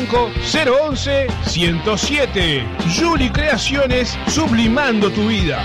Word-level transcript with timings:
011 0.00 1.28
107. 1.46 2.66
Juli 2.98 3.30
Creaciones, 3.30 4.18
sublimando 4.26 5.10
tu 5.10 5.28
vida. 5.28 5.62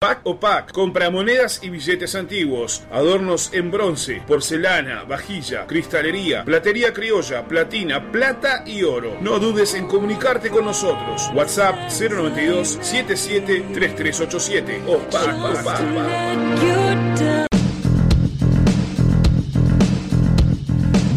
Pack 0.00 0.20
o 0.24 0.38
Pack, 0.38 0.72
compra 0.72 1.10
monedas 1.10 1.60
y 1.62 1.70
billetes 1.70 2.14
antiguos, 2.14 2.84
adornos 2.92 3.52
en 3.52 3.70
bronce, 3.70 4.22
porcelana, 4.26 5.02
vajilla, 5.02 5.66
cristalería, 5.66 6.44
platería 6.44 6.92
criolla, 6.92 7.44
platina, 7.46 8.12
plata 8.12 8.62
y 8.64 8.84
oro. 8.84 9.18
No 9.20 9.40
dudes 9.40 9.74
en 9.74 9.88
comunicarte 9.88 10.50
con 10.50 10.64
nosotros. 10.66 11.28
WhatsApp 11.34 11.90
092 11.90 12.78
77 12.80 13.66
3387 13.74 14.82
o 14.86 14.98
Pack 14.98 15.34
o 15.34 15.52
Pack. 15.64 17.47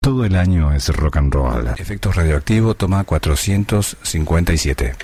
Todo 0.00 0.24
el 0.24 0.36
año 0.36 0.72
es 0.72 0.88
rock 0.90 1.16
and 1.16 1.34
roll. 1.34 1.66
Efecto 1.76 2.12
radioactivo 2.12 2.74
toma 2.74 3.02
457. 3.02 4.94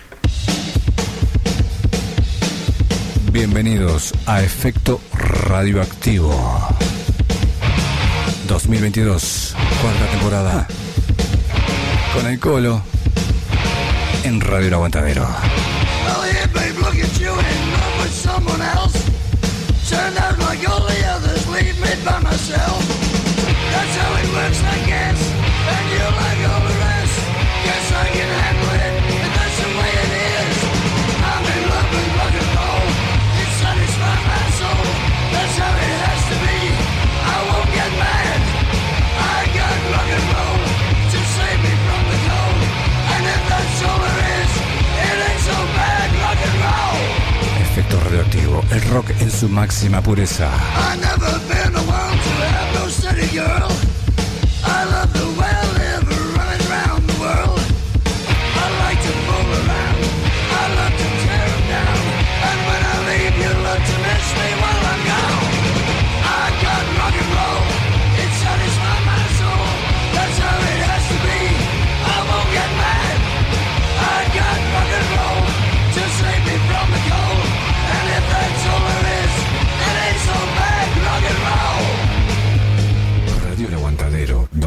Bienvenidos 3.32 4.12
a 4.25 4.43
Efecto 4.43 5.00
Radioactivo 5.12 6.32
2022, 8.46 9.56
cuarta 9.82 10.06
temporada. 10.12 10.69
Con 12.14 12.26
el 12.26 12.38
colo 12.38 12.81
en 14.23 14.40
Radio 14.40 14.69
El 14.69 14.75
Aguantadero. 14.75 15.26
Efecto 47.62 47.99
Radioactivo, 48.00 48.64
el 48.70 48.82
rock 48.90 49.11
en 49.20 49.31
su 49.31 49.49
máxima 49.49 50.00
pureza. 50.02 50.50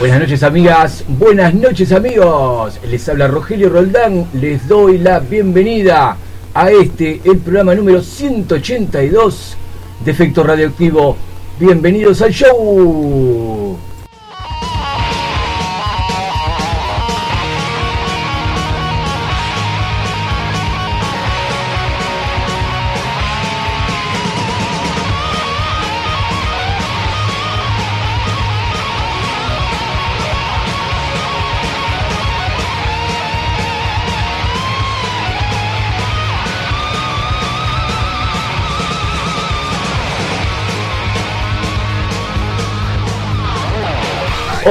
Buenas 0.00 0.20
noches 0.20 0.42
amigas, 0.42 1.04
buenas 1.06 1.52
noches 1.52 1.92
amigos. 1.92 2.80
Les 2.88 3.06
habla 3.06 3.28
Rogelio 3.28 3.68
Roldán, 3.68 4.28
les 4.32 4.66
doy 4.66 4.96
la 4.96 5.18
bienvenida 5.18 6.16
a 6.54 6.70
este, 6.70 7.20
el 7.22 7.36
programa 7.36 7.74
número 7.74 8.00
182 8.00 9.58
de 10.02 10.10
Efecto 10.10 10.42
Radioactivo 10.42 11.18
Bienvenidos 11.58 12.22
al 12.22 12.32
show. 12.32 13.89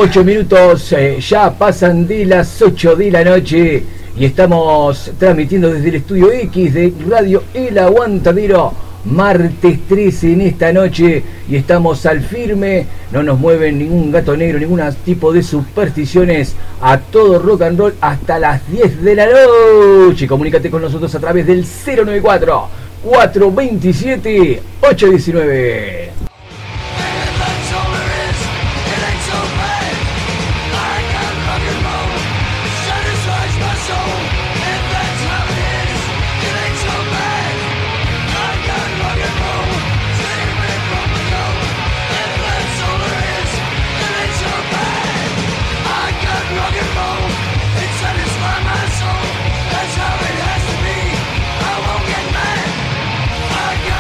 Ocho 0.01 0.24
minutos 0.24 0.94
eh, 0.94 1.20
ya 1.20 1.51
pasan 1.51 2.08
de 2.08 2.24
las 2.24 2.62
8 2.62 2.96
de 2.96 3.12
la 3.12 3.22
noche 3.22 3.84
y 4.18 4.24
estamos 4.24 5.12
transmitiendo 5.20 5.74
desde 5.74 5.89
el 5.89 5.96
estudio 5.96 6.32
X 6.32 6.74
de 6.74 6.94
Radio 7.06 7.44
El 7.53 7.77
Aguantadero, 7.77 8.72
martes 9.03 9.77
13 9.89 10.32
en 10.32 10.41
esta 10.41 10.72
noche 10.72 11.22
y 11.50 11.58
estamos 11.58 12.06
al 12.06 12.22
firme, 12.22 12.86
no 13.12 13.24
nos 13.24 13.38
mueven 13.38 13.77
ningún 13.77 14.10
gato 14.10 14.38
negro, 14.38 14.58
ningún 14.58 14.79
tipo 15.03 15.34
de 15.34 15.44
supersticiones, 15.44 16.56
a 16.79 16.98
todo 16.98 17.38
rock 17.38 17.63
and 17.63 17.77
roll 17.77 17.94
hasta 18.00 18.39
las 18.39 18.72
10 18.72 19.03
de 19.03 19.15
la 19.15 19.25
noche. 19.27 20.27
Comunícate 20.27 20.70
con 20.70 20.82
nosotros 20.82 21.13
a 21.13 21.20
través 21.20 21.46
del 21.46 21.65
094 21.65 22.70
427 23.03 24.62
819. 24.79 26.28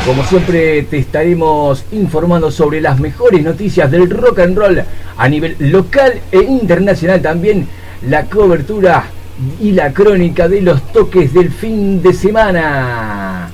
Como 0.05 0.23
siempre 0.23 0.83
te 0.83 0.97
estaremos 0.97 1.85
informando 1.91 2.51
sobre 2.51 2.81
las 2.81 2.99
mejores 2.99 3.43
noticias 3.43 3.91
del 3.91 4.09
rock 4.09 4.39
and 4.39 4.57
roll 4.57 4.81
a 5.17 5.29
nivel 5.29 5.55
local 5.59 6.13
e 6.31 6.41
internacional 6.41 7.21
también 7.21 7.67
la 8.07 8.25
cobertura 8.25 9.03
y 9.59 9.71
la 9.71 9.91
crónica 9.93 10.47
de 10.47 10.61
los 10.61 10.81
toques 10.93 11.33
del 11.33 11.51
fin 11.51 12.01
de 12.01 12.13
semana. 12.13 13.51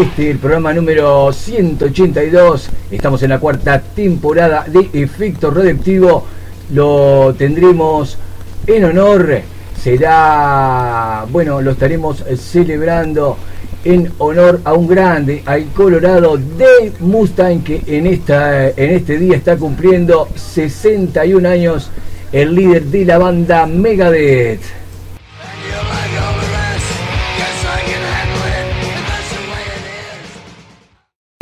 Este 0.00 0.24
es 0.24 0.30
el 0.32 0.38
programa 0.38 0.72
número 0.72 1.32
182. 1.32 2.68
Estamos 2.90 3.22
en 3.22 3.30
la 3.30 3.38
cuarta 3.38 3.80
temporada 3.80 4.64
de 4.66 4.90
Efecto 4.92 5.52
Radioactivo. 5.52 6.24
Lo 6.72 7.32
tendremos 7.38 8.18
en 8.66 8.86
honor. 8.86 9.42
Será, 9.80 11.26
bueno, 11.30 11.62
lo 11.62 11.70
estaremos 11.70 12.24
celebrando 12.36 13.36
en 13.84 14.10
honor 14.18 14.60
a 14.64 14.72
un 14.72 14.88
grande, 14.88 15.44
al 15.46 15.66
Colorado 15.66 16.38
de 16.38 16.92
Mustang, 16.98 17.62
que 17.62 17.80
en, 17.86 18.08
esta, 18.08 18.70
en 18.70 18.90
este 18.90 19.16
día 19.16 19.36
está 19.36 19.56
cumpliendo 19.56 20.26
61 20.34 21.48
años, 21.48 21.90
el 22.32 22.52
líder 22.52 22.86
de 22.86 23.04
la 23.04 23.18
banda 23.18 23.64
Megadeth. 23.66 24.83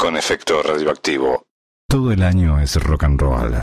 Con 0.02 0.16
efecto 0.16 0.60
radioactivo. 0.64 1.44
Todo 1.88 2.10
el 2.10 2.24
año 2.24 2.58
es 2.58 2.74
rock 2.74 3.04
and 3.04 3.20
roll. 3.20 3.60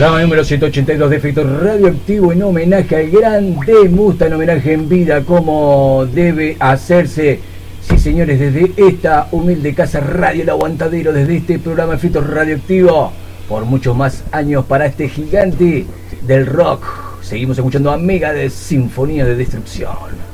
Programa 0.00 0.22
número 0.22 0.44
182 0.44 1.10
de 1.10 1.16
Efecto 1.16 1.44
Radioactivo 1.44 2.32
en 2.32 2.42
homenaje 2.42 2.96
al 2.96 3.10
gran 3.10 3.54
Musta, 3.90 4.28
en 4.28 4.32
homenaje 4.32 4.72
en 4.72 4.88
vida, 4.88 5.22
como 5.26 6.06
debe 6.06 6.56
hacerse. 6.58 7.38
Sí, 7.82 7.98
señores, 7.98 8.40
desde 8.40 8.72
esta 8.78 9.28
humilde 9.30 9.74
casa 9.74 10.00
Radio 10.00 10.44
El 10.44 10.48
Aguantadero, 10.48 11.12
desde 11.12 11.36
este 11.36 11.58
programa 11.58 11.96
Efecto 11.96 12.22
Radioactivo, 12.22 13.12
por 13.46 13.66
muchos 13.66 13.94
más 13.94 14.24
años 14.32 14.64
para 14.64 14.86
este 14.86 15.06
gigante 15.06 15.84
del 16.22 16.46
rock. 16.46 16.82
Seguimos 17.20 17.58
escuchando 17.58 17.90
a 17.90 17.98
Mega 17.98 18.32
de 18.32 18.48
Sinfonía 18.48 19.26
de 19.26 19.36
Destrucción. 19.36 20.30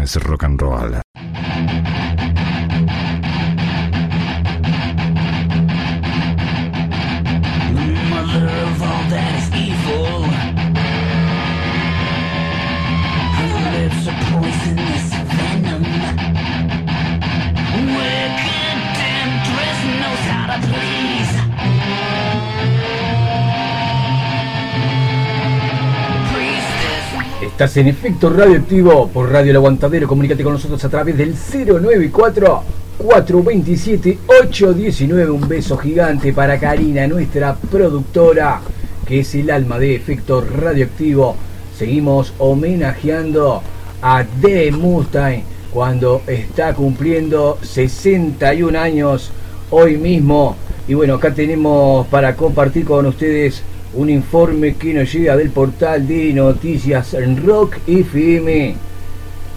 Es 0.00 0.16
rock 0.16 0.42
and 0.42 0.60
roll. 0.60 1.00
Estás 27.56 27.78
en 27.78 27.88
efecto 27.88 28.28
radioactivo 28.28 29.08
por 29.08 29.32
Radio 29.32 29.52
El 29.52 29.56
Aguantadero. 29.56 30.06
Comunícate 30.06 30.44
con 30.44 30.52
nosotros 30.52 30.84
a 30.84 30.90
través 30.90 31.16
del 31.16 31.34
094 31.34 32.62
427-819. 32.98 35.30
Un 35.30 35.48
beso 35.48 35.78
gigante 35.78 36.34
para 36.34 36.60
Karina, 36.60 37.06
nuestra 37.06 37.54
productora, 37.54 38.60
que 39.06 39.20
es 39.20 39.34
el 39.34 39.50
alma 39.50 39.78
de 39.78 39.94
efecto 39.94 40.42
radioactivo. 40.42 41.34
Seguimos 41.78 42.34
homenajeando 42.36 43.62
a 44.02 44.22
The 44.42 44.70
Mustang 44.72 45.40
cuando 45.72 46.20
está 46.26 46.74
cumpliendo 46.74 47.56
61 47.62 48.78
años 48.78 49.30
hoy 49.70 49.96
mismo. 49.96 50.56
Y 50.86 50.92
bueno, 50.92 51.14
acá 51.14 51.32
tenemos 51.32 52.06
para 52.08 52.36
compartir 52.36 52.84
con 52.84 53.06
ustedes 53.06 53.62
un 53.96 54.10
informe 54.10 54.74
que 54.74 54.92
nos 54.92 55.12
llega 55.12 55.36
del 55.36 55.50
portal 55.50 56.06
de 56.06 56.32
noticias 56.32 57.16
Rock 57.42 57.78
FM. 57.86 58.74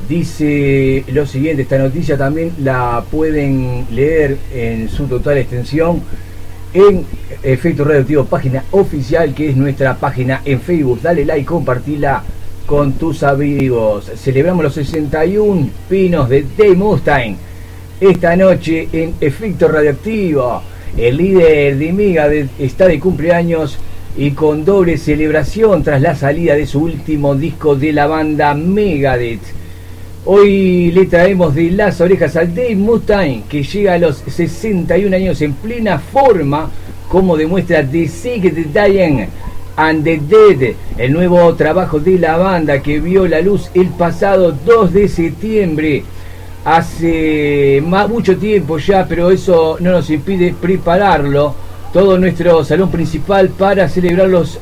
Dice 0.08 1.04
lo 1.12 1.26
siguiente, 1.26 1.64
esta 1.64 1.78
noticia 1.78 2.18
también 2.18 2.54
la 2.60 3.04
pueden 3.12 3.86
leer 3.92 4.38
en 4.54 4.90
su 4.90 5.08
total 5.08 5.38
extensión 5.38 6.02
en 6.74 7.06
Efecto 7.44 7.84
Radioactivo, 7.84 8.26
página 8.26 8.64
oficial 8.72 9.34
que 9.34 9.50
es 9.50 9.58
nuestra 9.58 9.98
página 9.98 10.42
en 10.46 10.62
Facebook. 10.62 11.02
Dale 11.02 11.26
like, 11.26 11.46
compartila 11.46 12.24
con 12.66 12.94
tus 12.94 13.24
amigos. 13.24 14.10
Celebramos 14.16 14.64
los 14.64 14.74
61 14.74 15.70
pinos 15.90 16.30
de 16.30 16.44
The 16.56 16.76
Mustang 16.76 17.36
esta 18.00 18.36
noche 18.38 18.88
en 18.94 19.16
Efecto 19.20 19.68
Radioactivo. 19.68 20.62
El 20.96 21.18
líder 21.18 21.78
de 21.78 21.94
Mega 21.94 22.30
está 22.58 22.88
de 22.88 23.00
cumpleaños 23.00 23.78
y 24.20 24.32
con 24.32 24.66
doble 24.66 24.98
celebración 24.98 25.82
tras 25.82 26.02
la 26.02 26.14
salida 26.14 26.54
de 26.54 26.68
su 26.68 26.82
último 26.82 27.36
disco 27.36 27.76
de 27.76 27.94
la 27.94 28.06
banda 28.06 28.54
Megadeth. 28.54 29.40
Hoy 30.26 30.92
le 30.92 31.06
traemos 31.06 31.56
de 31.56 31.72
las 31.72 32.02
orejas 32.02 32.36
al 32.36 32.54
Dave 32.54 32.76
Mustaine, 32.76 33.44
que 33.48 33.64
llega 33.64 33.94
a 33.94 33.98
los 33.98 34.18
61 34.18 35.16
años 35.16 35.42
en 35.42 35.54
plena 35.54 36.00
forma, 36.00 36.70
como 37.08 37.38
demuestra 37.38 37.82
The 37.82 38.10
Sick, 38.10 38.54
The 38.54 38.66
Dying 38.66 39.26
and 39.78 40.04
the 40.04 40.20
Dead, 40.28 40.74
el 40.98 41.14
nuevo 41.14 41.54
trabajo 41.56 42.02
de 42.02 42.20
la 42.20 42.36
banda 42.36 42.82
que 42.82 43.00
vio 43.00 43.26
la 43.26 43.40
luz 43.40 43.72
el 43.74 43.88
pasado 43.88 44.52
2 44.52 44.92
de 44.92 45.08
septiembre. 45.08 46.04
Hace 46.66 47.82
mucho 47.82 48.36
tiempo 48.36 48.80
ya, 48.80 49.08
pero 49.08 49.32
eso 49.32 49.78
no 49.80 49.92
nos 49.92 50.10
impide 50.10 50.54
prepararlo 50.60 51.69
todo 51.94 52.20
nuestro 52.20 52.64
salón 52.64 52.92
principal 52.92 53.50
para 53.50 53.90
celebrar 53.90 54.30
los, 54.30 54.60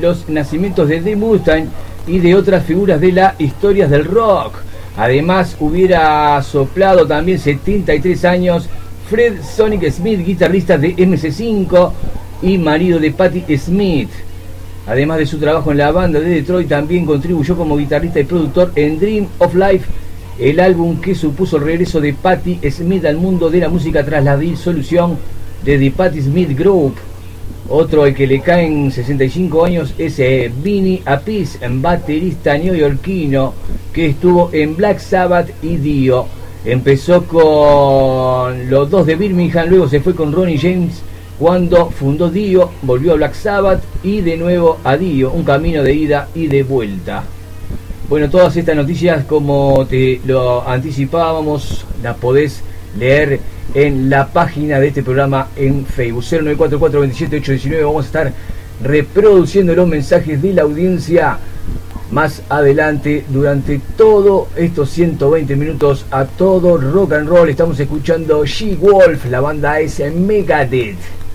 los 0.00 0.28
nacimientos 0.28 0.88
de 0.88 1.00
The 1.00 1.14
Mustang 1.14 1.68
y 2.06 2.18
de 2.18 2.34
otras 2.34 2.64
figuras 2.64 3.00
de 3.00 3.12
la 3.12 3.34
historia 3.38 3.86
del 3.86 4.04
rock. 4.04 4.54
Además, 4.96 5.56
hubiera 5.60 6.42
soplado 6.42 7.06
también 7.06 7.38
73 7.38 8.24
años 8.24 8.68
Fred 9.08 9.42
Sonic 9.42 9.90
Smith, 9.90 10.24
guitarrista 10.24 10.76
de 10.76 10.96
MC5 10.96 11.92
y 12.42 12.58
marido 12.58 12.98
de 12.98 13.12
Patti 13.12 13.56
Smith. 13.56 14.10
Además 14.88 15.18
de 15.18 15.26
su 15.26 15.38
trabajo 15.38 15.70
en 15.70 15.78
la 15.78 15.92
banda 15.92 16.18
de 16.18 16.28
Detroit, 16.28 16.68
también 16.68 17.06
contribuyó 17.06 17.56
como 17.56 17.76
guitarrista 17.76 18.20
y 18.20 18.24
productor 18.24 18.72
en 18.74 18.98
Dream 18.98 19.28
of 19.38 19.54
Life, 19.54 19.86
el 20.38 20.58
álbum 20.58 21.00
que 21.00 21.14
supuso 21.14 21.58
el 21.58 21.64
regreso 21.64 22.00
de 22.00 22.12
Patti 22.12 22.58
Smith 22.70 23.04
al 23.04 23.16
mundo 23.16 23.50
de 23.50 23.60
la 23.60 23.68
música 23.68 24.04
tras 24.04 24.24
la 24.24 24.36
disolución 24.36 25.16
de 25.66 25.78
The 25.78 25.90
Patti 25.90 26.22
Smith 26.22 26.56
Group. 26.56 26.94
Otro 27.68 28.04
al 28.04 28.14
que 28.14 28.28
le 28.28 28.40
caen 28.40 28.92
65 28.92 29.64
años 29.64 29.92
es 29.98 30.20
eh, 30.20 30.50
Vinny 30.62 31.02
Appice, 31.04 31.58
baterista 31.68 32.56
neoyorquino 32.56 33.52
que 33.92 34.06
estuvo 34.06 34.50
en 34.52 34.76
Black 34.76 35.00
Sabbath 35.00 35.50
y 35.62 35.76
Dio. 35.76 36.26
Empezó 36.64 37.24
con 37.24 38.70
los 38.70 38.88
dos 38.88 39.06
de 39.06 39.16
Birmingham, 39.16 39.68
luego 39.68 39.88
se 39.88 40.00
fue 40.00 40.14
con 40.14 40.32
Ronnie 40.32 40.58
James 40.58 41.02
cuando 41.38 41.90
fundó 41.90 42.30
Dio, 42.30 42.70
volvió 42.82 43.12
a 43.12 43.16
Black 43.16 43.34
Sabbath 43.34 43.82
y 44.04 44.20
de 44.20 44.36
nuevo 44.36 44.78
a 44.84 44.96
Dio, 44.96 45.32
un 45.32 45.42
camino 45.42 45.82
de 45.82 45.92
ida 45.92 46.28
y 46.34 46.46
de 46.46 46.62
vuelta. 46.62 47.24
Bueno, 48.08 48.30
todas 48.30 48.56
estas 48.56 48.76
noticias, 48.76 49.24
como 49.24 49.84
te 49.86 50.20
lo 50.24 50.66
anticipábamos, 50.66 51.84
las 52.02 52.16
podés 52.16 52.62
leer 52.96 53.40
en 53.74 54.08
la 54.10 54.28
página 54.28 54.78
de 54.80 54.88
este 54.88 55.02
programa 55.02 55.48
en 55.56 55.84
Facebook. 55.86 56.22
0944 56.22 57.00
27819 57.00 57.84
vamos 57.84 58.04
a 58.04 58.06
estar 58.06 58.32
reproduciendo 58.82 59.74
los 59.74 59.88
mensajes 59.88 60.40
de 60.42 60.52
la 60.52 60.62
audiencia 60.62 61.38
más 62.10 62.42
adelante 62.48 63.24
durante 63.28 63.80
todos 63.96 64.48
estos 64.56 64.90
120 64.90 65.56
minutos 65.56 66.06
a 66.10 66.24
todo 66.24 66.76
rock 66.76 67.14
and 67.14 67.28
roll. 67.28 67.48
Estamos 67.48 67.78
escuchando 67.80 68.44
She 68.44 68.76
Wolf 68.76 69.26
la 69.26 69.40
banda 69.40 69.80
es 69.80 70.00
Megadeth 70.14 71.25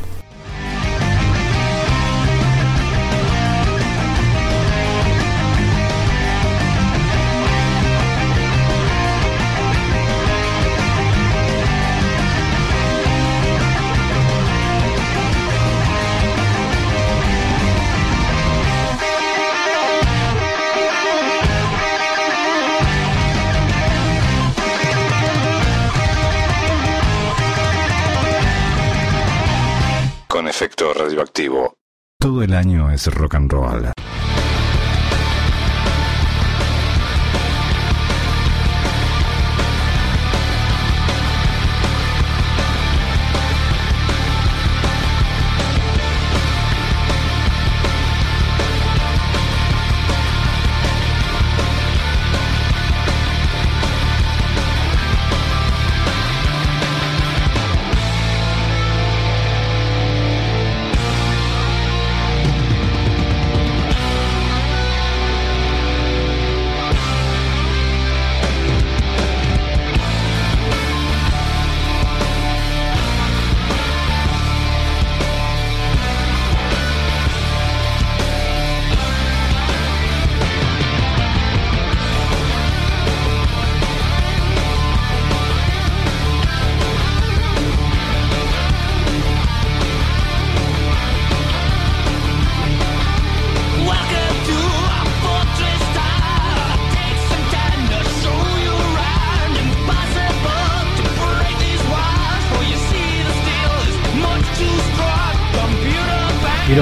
radioactivo. 30.94 31.74
Todo 32.20 32.44
el 32.44 32.54
año 32.54 32.92
es 32.92 33.08
rock 33.08 33.36
and 33.36 33.52
roll. 33.52 33.92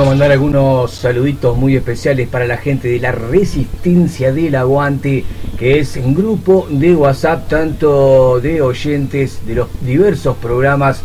Mandar 0.09 0.31
algunos 0.31 0.89
saluditos 0.89 1.55
muy 1.55 1.75
especiales 1.75 2.27
para 2.27 2.47
la 2.47 2.57
gente 2.57 2.87
de 2.87 2.99
la 2.99 3.11
Resistencia 3.11 4.33
del 4.33 4.55
Aguante, 4.55 5.23
que 5.59 5.77
es 5.77 5.97
un 5.97 6.15
grupo 6.15 6.67
de 6.67 6.95
WhatsApp, 6.95 7.47
tanto 7.47 8.39
de 8.41 8.59
oyentes 8.59 9.45
de 9.45 9.53
los 9.53 9.67
diversos 9.81 10.35
programas 10.37 11.03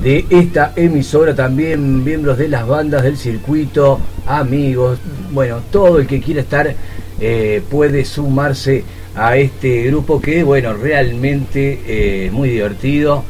de 0.00 0.24
esta 0.30 0.72
emisora, 0.76 1.34
también 1.34 2.04
miembros 2.04 2.38
de 2.38 2.46
las 2.46 2.64
bandas 2.64 3.02
del 3.02 3.16
circuito, 3.16 3.98
amigos, 4.24 5.00
bueno, 5.32 5.58
todo 5.72 5.98
el 5.98 6.06
que 6.06 6.20
quiera 6.20 6.42
estar 6.42 6.76
eh, 7.18 7.60
puede 7.68 8.04
sumarse 8.04 8.84
a 9.16 9.36
este 9.36 9.82
grupo 9.88 10.20
que, 10.20 10.44
bueno, 10.44 10.74
realmente 10.74 11.80
eh, 11.88 12.30
muy 12.30 12.50
divertido 12.50 13.24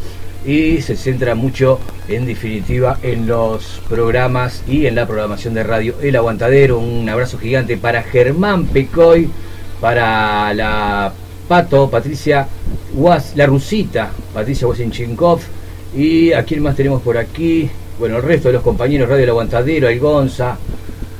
y 0.44 0.83
se 0.83 0.96
centra 0.96 1.35
mucho 1.35 1.80
en 2.09 2.26
definitiva 2.26 2.98
en 3.02 3.26
los 3.26 3.80
programas 3.88 4.62
y 4.68 4.87
en 4.87 4.94
la 4.94 5.07
programación 5.07 5.54
de 5.54 5.62
radio 5.62 5.94
El 6.02 6.16
Aguantadero. 6.16 6.78
Un 6.78 7.09
abrazo 7.09 7.38
gigante 7.38 7.76
para 7.76 8.02
Germán 8.02 8.66
Pecoy, 8.66 9.28
para 9.80 10.52
la 10.54 11.12
Pato, 11.48 11.88
Patricia 11.90 12.46
Was, 12.94 13.33
la 13.37 13.46
rusita, 13.46 14.11
Patricia 14.33 14.66
Wasenchenkov. 14.66 15.40
Y 15.96 16.33
a 16.33 16.44
quién 16.44 16.62
más 16.62 16.76
tenemos 16.76 17.02
por 17.02 17.16
aquí. 17.16 17.70
Bueno, 17.98 18.16
el 18.16 18.22
resto 18.22 18.48
de 18.48 18.54
los 18.54 18.62
compañeros 18.62 19.09
Radio 19.09 19.24
El 19.24 19.30
Aguantadero, 19.30 19.88
el 19.88 20.00
Gonza, 20.00 20.59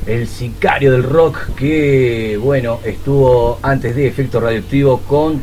el 0.07 0.27
sicario 0.27 0.93
del 0.93 1.05
rock 1.05 1.55
que, 1.55 2.39
bueno, 2.43 2.81
estuvo 2.85 3.59
antes 3.63 3.95
de 3.95 4.09
Efecto 4.09 4.41
Radioactivo 4.41 4.99
con 4.99 5.41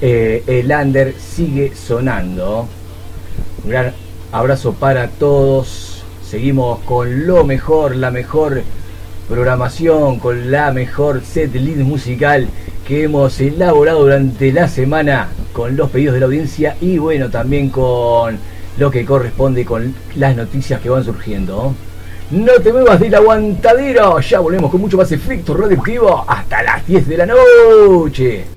eh, 0.00 0.42
el 0.46 0.72
Under 0.72 1.14
sigue 1.18 1.74
sonando. 1.74 2.66
Un 3.64 3.70
gran 3.70 3.94
abrazo 4.30 4.74
para 4.74 5.08
todos. 5.08 6.02
Seguimos 6.22 6.80
con 6.80 7.26
lo 7.26 7.44
mejor, 7.44 7.96
la 7.96 8.10
mejor 8.10 8.62
programación, 9.28 10.18
con 10.18 10.50
la 10.50 10.70
mejor 10.70 11.22
set 11.22 11.54
list 11.54 11.78
musical 11.78 12.46
que 12.86 13.04
hemos 13.04 13.40
elaborado 13.40 14.00
durante 14.00 14.52
la 14.52 14.68
semana 14.68 15.28
con 15.54 15.76
los 15.76 15.90
pedidos 15.90 16.12
de 16.12 16.20
la 16.20 16.26
audiencia 16.26 16.76
y 16.82 16.98
bueno, 16.98 17.30
también 17.30 17.70
con 17.70 18.36
lo 18.76 18.90
que 18.90 19.06
corresponde 19.06 19.64
con 19.64 19.94
las 20.16 20.36
noticias 20.36 20.80
que 20.80 20.90
van 20.90 21.04
surgiendo. 21.04 21.74
No 22.30 22.52
te 22.62 22.70
muevas 22.70 23.00
del 23.00 23.14
aguantadero, 23.14 24.20
ya 24.20 24.40
volvemos 24.40 24.70
con 24.70 24.80
mucho 24.82 24.98
más 24.98 25.10
efecto 25.12 25.54
radioactivo 25.54 26.22
hasta 26.28 26.62
las 26.62 26.86
10 26.86 27.08
de 27.08 27.16
la 27.16 27.26
noche. 27.26 28.53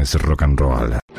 Es 0.00 0.14
rock 0.14 0.42
and 0.42 0.60
roll. 0.60 1.09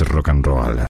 Rock 0.00 0.28
and 0.28 0.44
roll. 0.44 0.86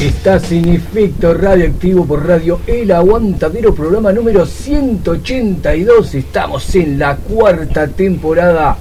Estás 0.00 0.52
en 0.52 0.68
efecto 0.68 1.34
radioactivo 1.34 2.06
por 2.06 2.26
Radio 2.26 2.60
El 2.66 2.92
Aguantadero, 2.92 3.74
programa 3.74 4.12
número 4.12 4.46
182. 4.46 6.14
Estamos 6.14 6.74
en 6.76 6.98
la 6.98 7.16
cuarta 7.16 7.88
temporada 7.88 8.76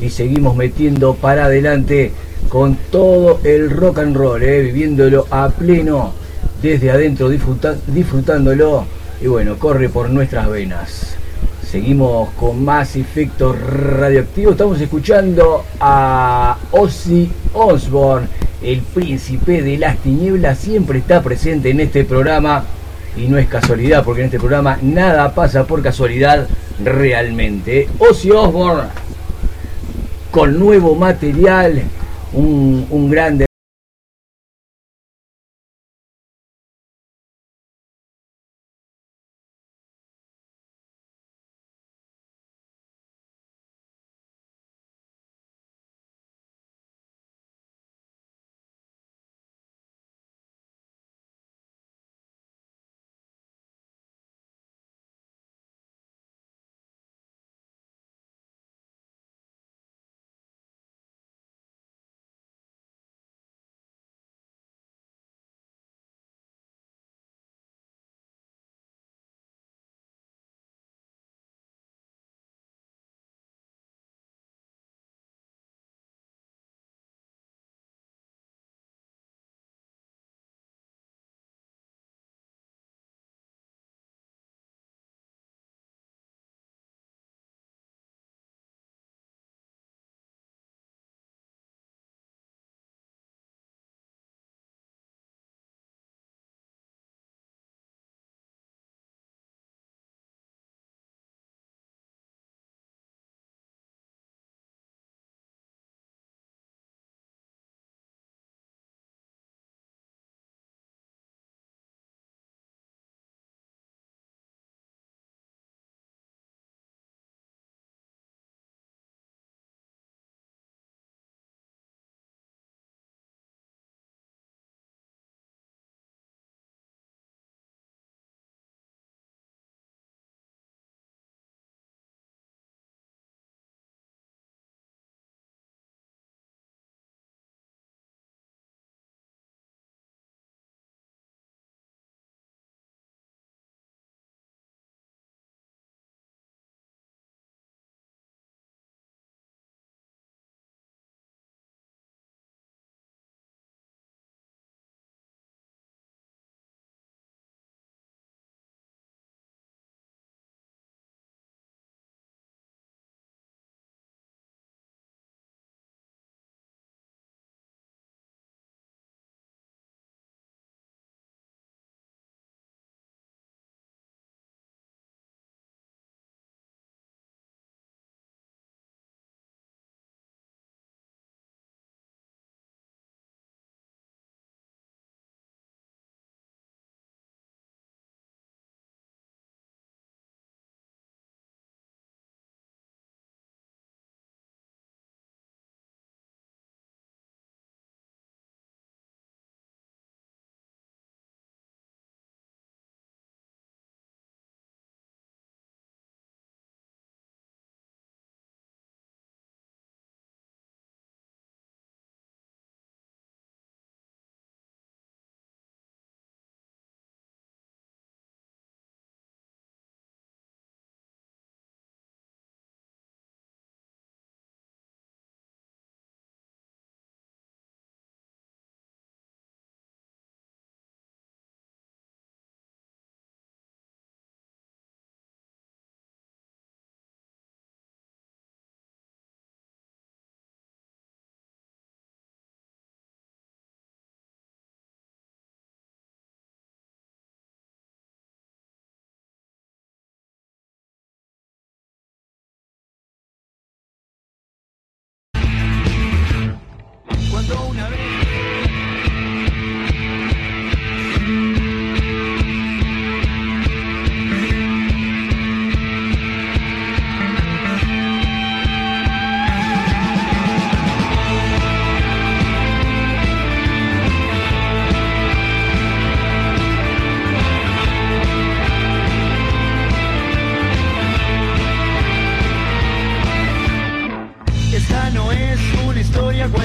y 0.00 0.10
seguimos 0.10 0.54
metiendo 0.54 1.14
para 1.14 1.46
adelante 1.46 2.12
con 2.48 2.76
todo 2.90 3.40
el 3.44 3.70
rock 3.70 3.98
and 3.98 4.16
roll, 4.16 4.42
eh, 4.42 4.62
viviéndolo 4.62 5.26
a 5.30 5.48
pleno 5.48 6.12
desde 6.62 6.90
adentro, 6.90 7.28
disfrutándolo 7.28 8.84
y 9.20 9.26
bueno, 9.26 9.58
corre 9.58 9.88
por 9.88 10.10
nuestras 10.10 10.48
venas. 10.48 11.17
Seguimos 11.70 12.30
con 12.30 12.64
más 12.64 12.96
efectos 12.96 13.60
radioactivos. 13.60 14.52
Estamos 14.52 14.80
escuchando 14.80 15.66
a 15.78 16.56
Ozzy 16.70 17.30
Osbourne, 17.52 18.26
el 18.62 18.80
príncipe 18.80 19.60
de 19.60 19.76
las 19.76 19.98
tinieblas. 19.98 20.56
Siempre 20.56 21.00
está 21.00 21.22
presente 21.22 21.68
en 21.68 21.80
este 21.80 22.04
programa. 22.04 22.64
Y 23.18 23.26
no 23.26 23.36
es 23.36 23.48
casualidad, 23.48 24.02
porque 24.02 24.22
en 24.22 24.26
este 24.26 24.38
programa 24.38 24.78
nada 24.80 25.34
pasa 25.34 25.64
por 25.64 25.82
casualidad 25.82 26.48
realmente. 26.82 27.86
Ozzy 27.98 28.30
Osbourne 28.30 28.88
con 30.30 30.58
nuevo 30.58 30.94
material, 30.94 31.82
un, 32.32 32.86
un 32.88 33.10
grande 33.10 33.47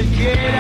again. 0.04 0.53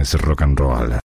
Es 0.00 0.14
rock 0.14 0.42
and 0.42 0.58
roll. 0.58 1.09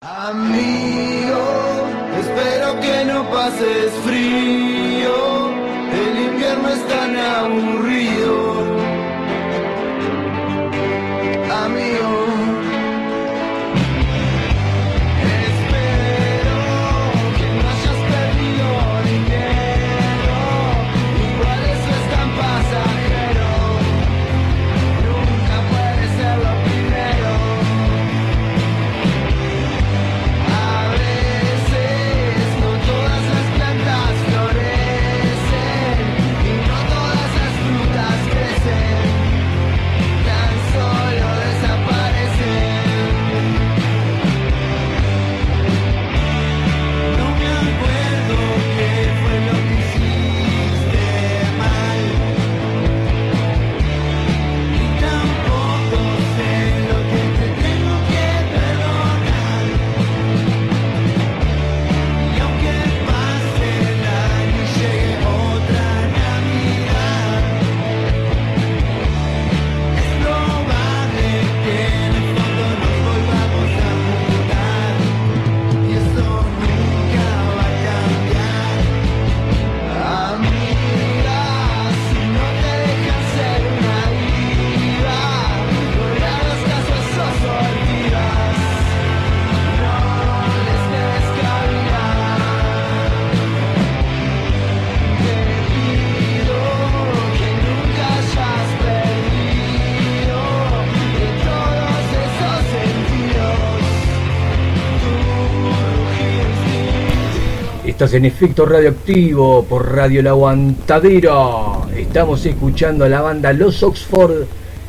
En 108.12 108.24
efecto 108.24 108.66
radioactivo 108.66 109.64
por 109.68 109.94
Radio 109.94 110.18
El 110.18 110.26
Aguantadero. 110.26 111.86
Estamos 111.96 112.44
escuchando 112.44 113.04
a 113.04 113.08
la 113.08 113.20
banda 113.20 113.52
Los 113.52 113.84
Oxford 113.84 114.46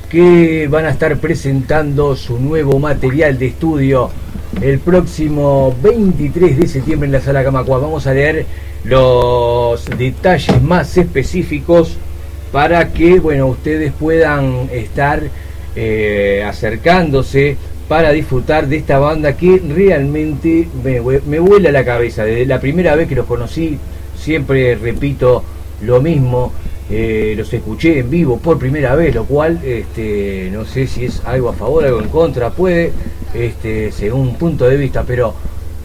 que 0.09 0.67
van 0.67 0.86
a 0.86 0.89
estar 0.89 1.15
presentando 1.17 2.15
su 2.15 2.39
nuevo 2.39 2.80
material 2.80 3.38
de 3.38 3.47
estudio 3.47 4.09
el 4.59 4.80
próximo 4.80 5.76
23 5.84 6.57
de 6.57 6.67
septiembre 6.67 7.05
en 7.05 7.11
la 7.11 7.22
sala 7.22 7.43
Camacua. 7.43 7.78
Vamos 7.78 8.07
a 8.07 8.13
leer 8.13 8.47
los 8.86 9.86
detalles 9.86 10.59
más 10.63 10.97
específicos 10.97 11.97
para 12.51 12.91
que 12.91 13.19
bueno 13.19 13.45
ustedes 13.45 13.93
puedan 13.93 14.67
estar 14.72 15.22
eh, 15.76 16.43
acercándose 16.47 17.55
para 17.92 18.14
disfrutar 18.14 18.70
de 18.70 18.78
esta 18.78 19.00
banda 19.00 19.36
que 19.36 19.62
realmente 19.68 20.66
me, 20.82 21.02
me 21.02 21.39
vuela 21.39 21.74
la 21.74 21.84
cabeza. 21.84 22.24
Desde 22.24 22.46
la 22.46 22.62
primera 22.62 22.96
vez 22.96 23.10
que 23.10 23.16
los 23.16 23.26
conocí, 23.26 23.78
siempre 24.16 24.76
repito 24.76 25.44
lo 25.82 26.00
mismo. 26.00 26.54
eh, 26.89 27.34
los 27.36 27.52
escuché 27.54 28.00
en 28.00 28.10
vivo 28.10 28.38
por 28.38 28.58
primera 28.58 28.96
vez, 28.96 29.14
lo 29.14 29.26
cual 29.26 29.60
este, 29.66 30.50
no 30.54 30.64
sé 30.64 30.88
si 30.88 31.04
es 31.04 31.22
algo 31.26 31.50
a 31.50 31.54
favor, 31.54 31.84
algo 31.84 32.00
en 32.00 32.08
contra, 32.08 32.52
puede, 32.52 32.94
este, 33.34 33.92
según 33.92 34.36
punto 34.36 34.70
de 34.70 34.78
vista, 34.78 35.04
pero 35.06 35.34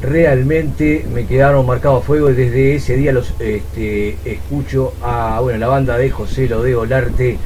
realmente 0.01 1.05
me 1.13 1.27
quedaron 1.27 1.67
marcados 1.67 2.05
a 2.05 2.07
fuego 2.07 2.31
y 2.31 2.35
desde 2.35 2.77
ese 2.77 2.97
día 2.97 3.11
los 3.11 3.35
este, 3.41 4.17
escucho 4.25 4.93
a 5.03 5.41
bueno 5.41 5.59
la 5.59 5.67
banda 5.67 5.99
de 5.99 6.09
José 6.11 6.49
Lodeo 6.49 6.83
Olarte 6.83 7.37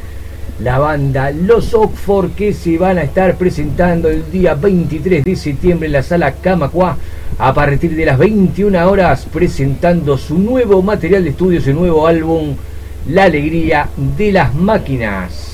la 0.63 0.79
banda 0.79 1.31
Los 1.31 1.73
Oxford 1.73 2.33
que 2.33 2.53
se 2.53 2.77
van 2.77 2.99
a 2.99 3.03
estar 3.03 3.37
presentando 3.37 4.09
el 4.09 4.31
día 4.31 4.55
23 4.55 5.25
de 5.25 5.37
septiembre 5.37 5.87
en 5.87 5.93
la 5.93 6.03
sala 6.03 6.33
Camacuá 6.33 6.97
a 7.39 7.55
partir 7.55 7.97
de 7.97 8.05
las 8.05 8.19
21 8.19 8.91
horas 8.91 9.27
presentando 9.33 10.19
su 10.19 10.39
nuevo 10.39 10.83
material 10.83 11.25
de 11.25 11.31
estudio, 11.31 11.61
su 11.63 11.73
nuevo 11.73 12.07
álbum 12.07 12.55
La 13.09 13.25
Alegría 13.25 13.89
de 14.19 14.33
las 14.33 14.55
Máquinas. 14.55 15.47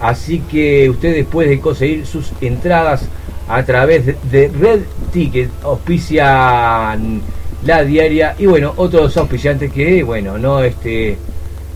Así 0.00 0.40
que 0.40 0.88
ustedes 0.88 1.26
pueden 1.26 1.58
conseguir 1.58 2.06
sus 2.06 2.30
entradas 2.40 3.08
a 3.48 3.64
través 3.64 4.06
de, 4.06 4.16
de 4.30 4.48
Red 4.48 4.80
Ticket, 5.12 5.50
auspician 5.64 7.20
la 7.64 7.82
diaria 7.82 8.36
y 8.38 8.46
bueno, 8.46 8.74
otros 8.76 9.16
auspiciantes 9.16 9.72
que 9.72 10.04
bueno, 10.04 10.38
no 10.38 10.62
este 10.62 11.18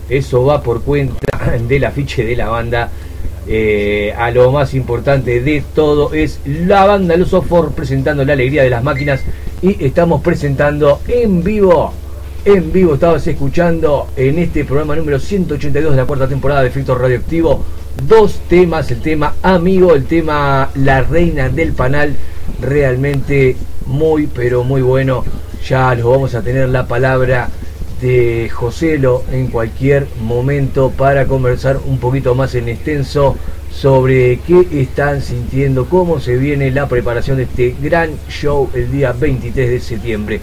eso 0.07 0.45
va 0.45 0.61
por 0.61 0.81
cuenta 0.83 1.32
del 1.61 1.85
afiche 1.85 2.25
de 2.25 2.35
la 2.35 2.49
banda. 2.49 2.89
Eh, 3.45 4.13
a 4.17 4.31
lo 4.31 4.51
más 4.53 4.73
importante 4.73 5.41
de 5.41 5.63
todo 5.75 6.13
es 6.13 6.39
la 6.45 6.85
banda 6.85 7.17
Los 7.17 7.33
Ofor 7.33 7.73
presentando 7.73 8.23
la 8.23 8.31
alegría 8.33 8.63
de 8.63 8.69
las 8.69 8.81
máquinas 8.85 9.21
y 9.61 9.83
estamos 9.83 10.21
presentando 10.21 11.01
en 11.09 11.43
vivo 11.43 11.91
en 12.45 12.71
vivo 12.71 12.93
estabas 12.93 13.27
escuchando 13.27 14.07
en 14.15 14.39
este 14.39 14.63
programa 14.63 14.95
número 14.95 15.19
182 15.19 15.91
de 15.91 15.97
la 15.97 16.05
cuarta 16.05 16.29
temporada 16.29 16.61
de 16.61 16.69
Efecto 16.69 16.95
Radioactivo 16.95 17.65
dos 18.07 18.39
temas, 18.49 18.91
el 18.91 19.01
tema 19.01 19.35
Amigo, 19.41 19.93
el 19.93 20.05
tema 20.05 20.69
La 20.75 21.01
Reina 21.01 21.49
del 21.49 21.73
Panal, 21.73 22.15
realmente 22.61 23.55
muy 23.85 24.27
pero 24.27 24.63
muy 24.63 24.81
bueno. 24.81 25.23
Ya 25.67 25.93
los 25.95 26.05
vamos 26.05 26.35
a 26.35 26.41
tener 26.41 26.69
la 26.69 26.87
palabra 26.87 27.49
de 28.03 28.49
Joselo 28.49 29.23
en 29.31 29.47
cualquier 29.47 30.07
momento 30.21 30.91
para 30.91 31.25
conversar 31.25 31.79
un 31.85 31.99
poquito 31.99 32.35
más 32.35 32.53
en 32.53 32.67
extenso 32.67 33.37
sobre 33.71 34.39
qué 34.45 34.67
están 34.81 35.21
sintiendo, 35.21 35.85
cómo 35.85 36.19
se 36.19 36.35
viene 36.35 36.69
la 36.69 36.89
preparación 36.89 37.37
de 37.37 37.43
este 37.43 37.75
gran 37.81 38.11
show 38.27 38.69
el 38.73 38.91
día 38.91 39.13
23 39.13 39.69
de 39.69 39.79
septiembre. 39.79 40.41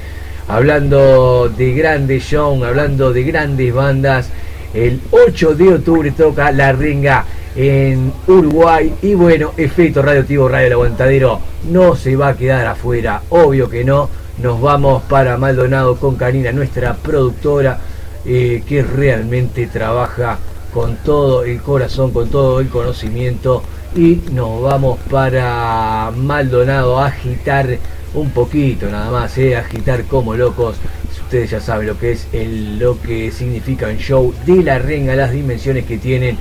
Hablando 0.48 1.50
de 1.50 1.74
grandes 1.74 2.24
shows, 2.24 2.62
hablando 2.62 3.12
de 3.12 3.24
grandes 3.24 3.74
bandas, 3.74 4.30
el 4.72 5.00
8 5.10 5.54
de 5.54 5.74
octubre 5.74 6.10
toca 6.12 6.50
La 6.52 6.72
Renga 6.72 7.26
en 7.54 8.10
Uruguay. 8.26 8.94
Y 9.02 9.14
bueno, 9.14 9.52
efecto 9.58 10.00
radioactivo 10.00 10.48
Radio 10.48 10.66
El 10.66 10.72
Aguantadero 10.72 11.40
no 11.70 11.94
se 11.94 12.16
va 12.16 12.28
a 12.28 12.36
quedar 12.36 12.66
afuera, 12.66 13.20
obvio 13.28 13.68
que 13.68 13.84
no. 13.84 14.08
Nos 14.42 14.58
vamos 14.58 15.02
para 15.02 15.36
Maldonado 15.36 15.96
con 15.96 16.16
Karina, 16.16 16.50
nuestra 16.50 16.94
productora, 16.94 17.78
eh, 18.24 18.62
que 18.66 18.82
realmente 18.82 19.66
trabaja 19.66 20.38
con 20.72 20.96
todo 20.96 21.44
el 21.44 21.60
corazón, 21.60 22.10
con 22.10 22.30
todo 22.30 22.60
el 22.60 22.68
conocimiento. 22.68 23.62
Y 23.94 24.22
nos 24.32 24.62
vamos 24.62 24.98
para 25.10 26.10
Maldonado 26.16 26.98
a 26.98 27.08
agitar 27.08 27.78
un 28.14 28.30
poquito 28.30 28.88
nada 28.88 29.10
más, 29.10 29.36
eh, 29.36 29.56
agitar 29.56 30.04
como 30.04 30.34
locos. 30.34 30.76
Ustedes 31.24 31.50
ya 31.50 31.60
saben 31.60 31.88
lo 31.88 31.98
que 31.98 32.12
es 32.12 32.26
el, 32.32 32.78
lo 32.78 32.98
que 32.98 33.30
significa 33.32 33.88
un 33.88 33.98
show 33.98 34.32
de 34.46 34.62
la 34.62 34.78
renga, 34.78 35.14
las 35.16 35.32
dimensiones 35.32 35.84
que 35.84 35.98
tienen 35.98 36.38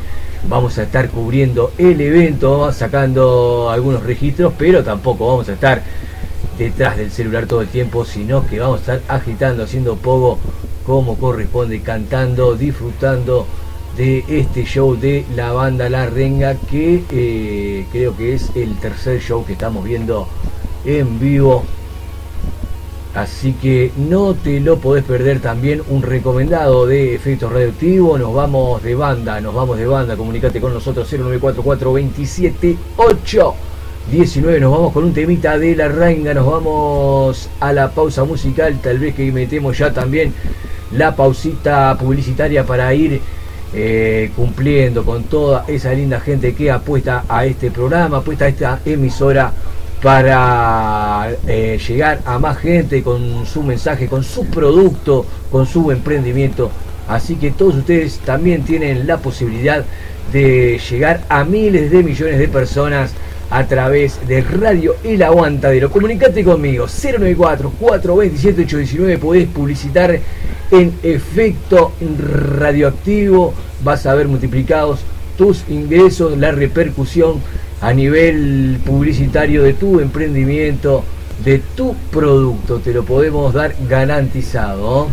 vamos 0.48 0.78
a 0.78 0.84
estar 0.84 1.10
cubriendo 1.10 1.74
el 1.78 2.00
evento, 2.00 2.72
sacando 2.72 3.70
algunos 3.70 4.04
registros, 4.04 4.54
pero 4.58 4.86
tampoco 4.86 5.28
vamos 5.28 5.50
a 5.50 5.54
estar 5.54 5.84
detrás 6.60 6.98
del 6.98 7.10
celular 7.10 7.48
todo 7.48 7.62
el 7.62 7.70
tiempo, 7.70 8.06
sino 8.06 8.46
que 8.46 8.60
vamos 8.60 8.78
a 8.88 8.96
estar 8.96 9.02
agitando, 9.08 9.64
haciendo 9.64 9.96
poco 9.96 10.38
como 10.86 11.18
corresponde, 11.18 11.82
cantando, 11.82 12.56
disfrutando 12.56 13.48
de 13.98 14.24
este 14.28 14.66
show 14.66 14.96
de 14.96 15.26
la 15.36 15.52
banda 15.52 15.90
La 15.90 16.06
Renga, 16.06 16.54
que 16.70 17.04
eh, 17.10 17.88
creo 17.92 18.16
que 18.16 18.36
es 18.36 18.52
el 18.56 18.78
tercer 18.78 19.20
show 19.20 19.44
que 19.44 19.54
estamos 19.54 19.84
viendo 19.84 20.28
en 20.86 21.20
vivo 21.20 21.64
Así 23.16 23.54
que 23.54 23.92
no 23.98 24.36
te 24.36 24.60
lo 24.60 24.78
podés 24.78 25.04
perder 25.04 25.40
también 25.40 25.82
un 25.90 26.04
recomendado 26.04 26.86
de 26.86 27.16
efectos 27.16 27.52
radioactivos. 27.52 28.20
Nos 28.20 28.34
vamos 28.34 28.84
de 28.84 28.94
banda, 28.94 29.42
nos 29.42 29.56
vamos 29.56 29.78
de 29.78 29.88
banda. 29.88 30.16
Comunicate 30.16 30.62
con 30.62 30.74
nosotros 30.74 31.10
0944 31.10 31.92
278 31.92 33.56
19. 34.10 34.60
Nos 34.60 34.72
vamos 34.72 34.94
con 34.94 35.04
un 35.04 35.14
temita 35.14 35.58
de 35.58 35.76
la 35.76 35.88
ranga. 35.88 36.34
Nos 36.34 36.46
vamos 36.46 37.50
a 37.60 37.72
la 37.74 37.92
pausa 37.92 38.24
musical. 38.24 38.80
Tal 38.82 38.98
vez 38.98 39.14
que 39.14 39.32
metemos 39.32 39.78
ya 39.78 39.94
también 39.94 40.34
la 40.92 41.16
pausita 41.16 41.96
publicitaria 42.00 42.66
para 42.66 42.94
ir 42.94 43.22
eh, 43.74 44.32
cumpliendo 44.36 45.06
con 45.06 45.24
toda 45.24 45.66
esa 45.68 45.94
linda 45.94 46.20
gente 46.20 46.56
que 46.56 46.72
apuesta 46.72 47.24
a 47.30 47.46
este 47.46 47.70
programa, 47.70 48.18
apuesta 48.18 48.46
a 48.46 48.48
esta 48.48 48.80
emisora 48.84 49.54
para 50.02 51.30
eh, 51.48 51.80
llegar 51.88 52.22
a 52.26 52.40
más 52.40 52.58
gente 52.58 53.04
con 53.04 53.46
su 53.46 53.62
mensaje, 53.62 54.08
con 54.08 54.24
su 54.24 54.46
producto, 54.46 55.26
con 55.52 55.68
su 55.68 55.92
emprendimiento. 55.92 56.72
Así 57.08 57.36
que 57.36 57.52
todos 57.52 57.76
ustedes 57.76 58.20
también 58.20 58.64
tienen 58.64 59.06
la 59.06 59.18
posibilidad 59.18 59.84
de 60.32 60.80
llegar 60.90 61.22
a 61.30 61.44
miles 61.44 61.92
de 61.92 62.04
millones 62.04 62.40
de 62.40 62.48
personas 62.48 63.14
a 63.50 63.66
través 63.66 64.20
de 64.28 64.42
Radio 64.42 64.96
El 65.04 65.24
Aguantadero. 65.24 65.90
Comunicate 65.90 66.44
conmigo, 66.44 66.86
094-427-819, 66.86 69.18
podés 69.18 69.48
publicitar 69.48 70.20
en 70.72 70.94
efecto 71.04 71.94
radioactivo, 72.60 73.54
vas 73.84 74.06
a 74.06 74.14
ver 74.14 74.28
multiplicados 74.28 75.00
tus 75.38 75.64
ingresos, 75.70 76.38
la 76.38 76.52
repercusión 76.52 77.42
a 77.82 77.94
nivel 77.94 78.80
publicitario 78.86 79.64
de 79.64 79.74
tu 79.74 80.00
emprendimiento, 80.00 81.04
de 81.44 81.60
tu 81.76 81.96
producto. 82.12 82.80
Te 82.80 82.94
lo 82.94 83.04
podemos 83.04 83.54
dar 83.54 83.74
garantizado. 83.88 85.08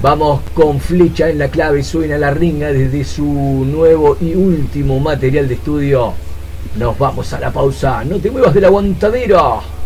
Vamos 0.00 0.40
con 0.54 0.80
flecha 0.80 1.28
en 1.28 1.38
la 1.38 1.48
clave, 1.48 1.84
suena 1.84 2.16
la 2.16 2.30
ringa 2.30 2.72
desde 2.72 3.04
su 3.04 3.66
nuevo 3.70 4.16
y 4.18 4.34
último 4.34 4.98
material 4.98 5.46
de 5.46 5.54
estudio. 5.54 6.14
Nos 6.76 6.98
vamos 6.98 7.32
a 7.32 7.40
la 7.40 7.50
pausa, 7.50 8.04
no 8.04 8.18
te 8.18 8.30
muevas 8.30 8.54
del 8.54 8.64
aguantadero. 8.64 9.79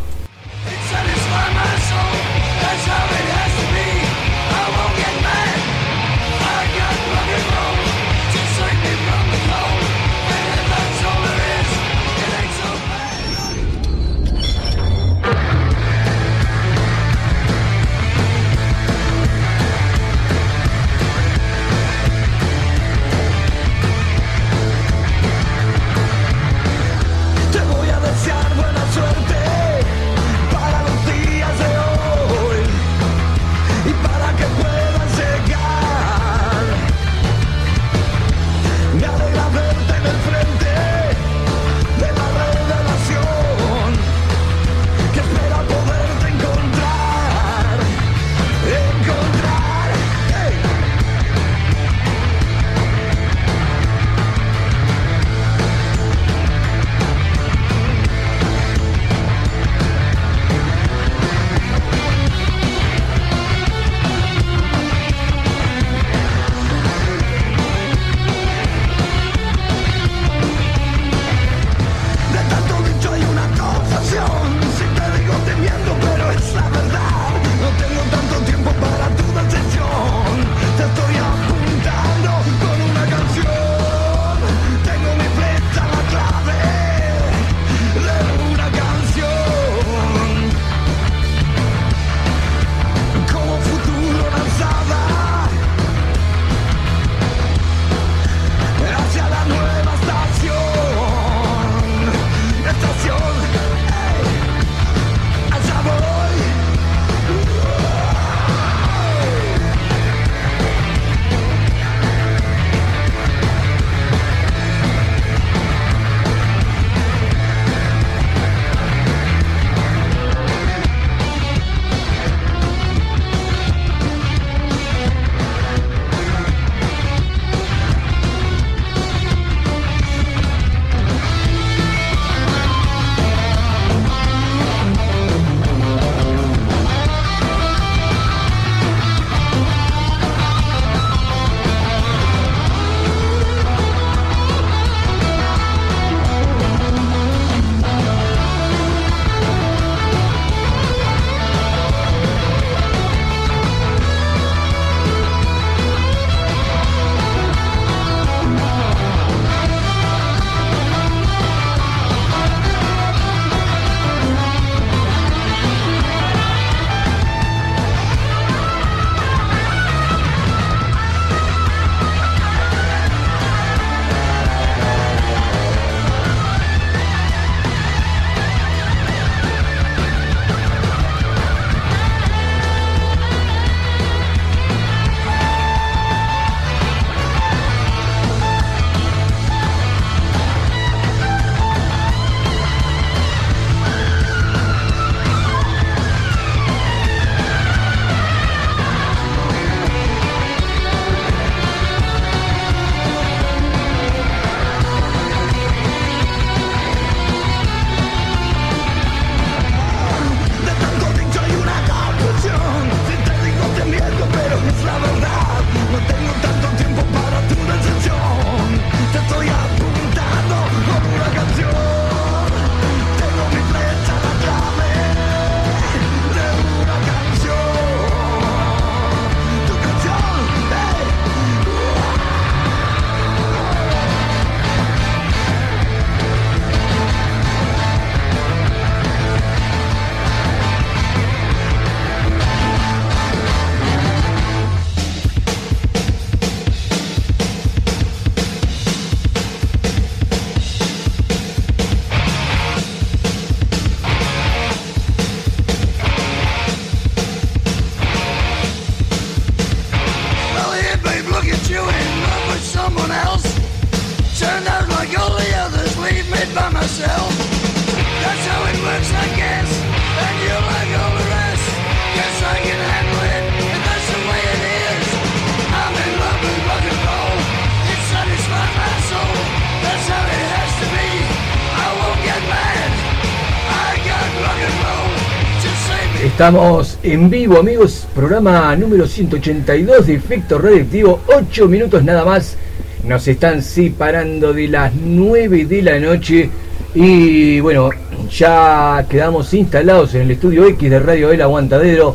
Estamos 286.44 286.98
en 287.02 287.30
vivo, 287.30 287.58
amigos. 287.58 288.06
Programa 288.14 288.76
número 288.76 289.06
182 289.06 290.06
de 290.06 290.14
Efecto 290.16 290.58
Radioactivo. 290.58 291.20
8 291.26 291.66
minutos 291.68 292.04
nada 292.04 292.22
más. 292.22 292.58
Nos 293.02 293.26
están 293.26 293.62
separando 293.62 294.52
de 294.52 294.68
las 294.68 294.92
9 294.94 295.64
de 295.64 295.80
la 295.80 295.98
noche. 295.98 296.50
Y 296.94 297.60
bueno, 297.60 297.88
ya 298.30 299.06
quedamos 299.08 299.54
instalados 299.54 300.14
en 300.16 300.20
el 300.20 300.32
estudio 300.32 300.66
X 300.66 300.90
de 300.90 300.98
Radio 300.98 301.32
El 301.32 301.40
Aguantadero, 301.40 302.14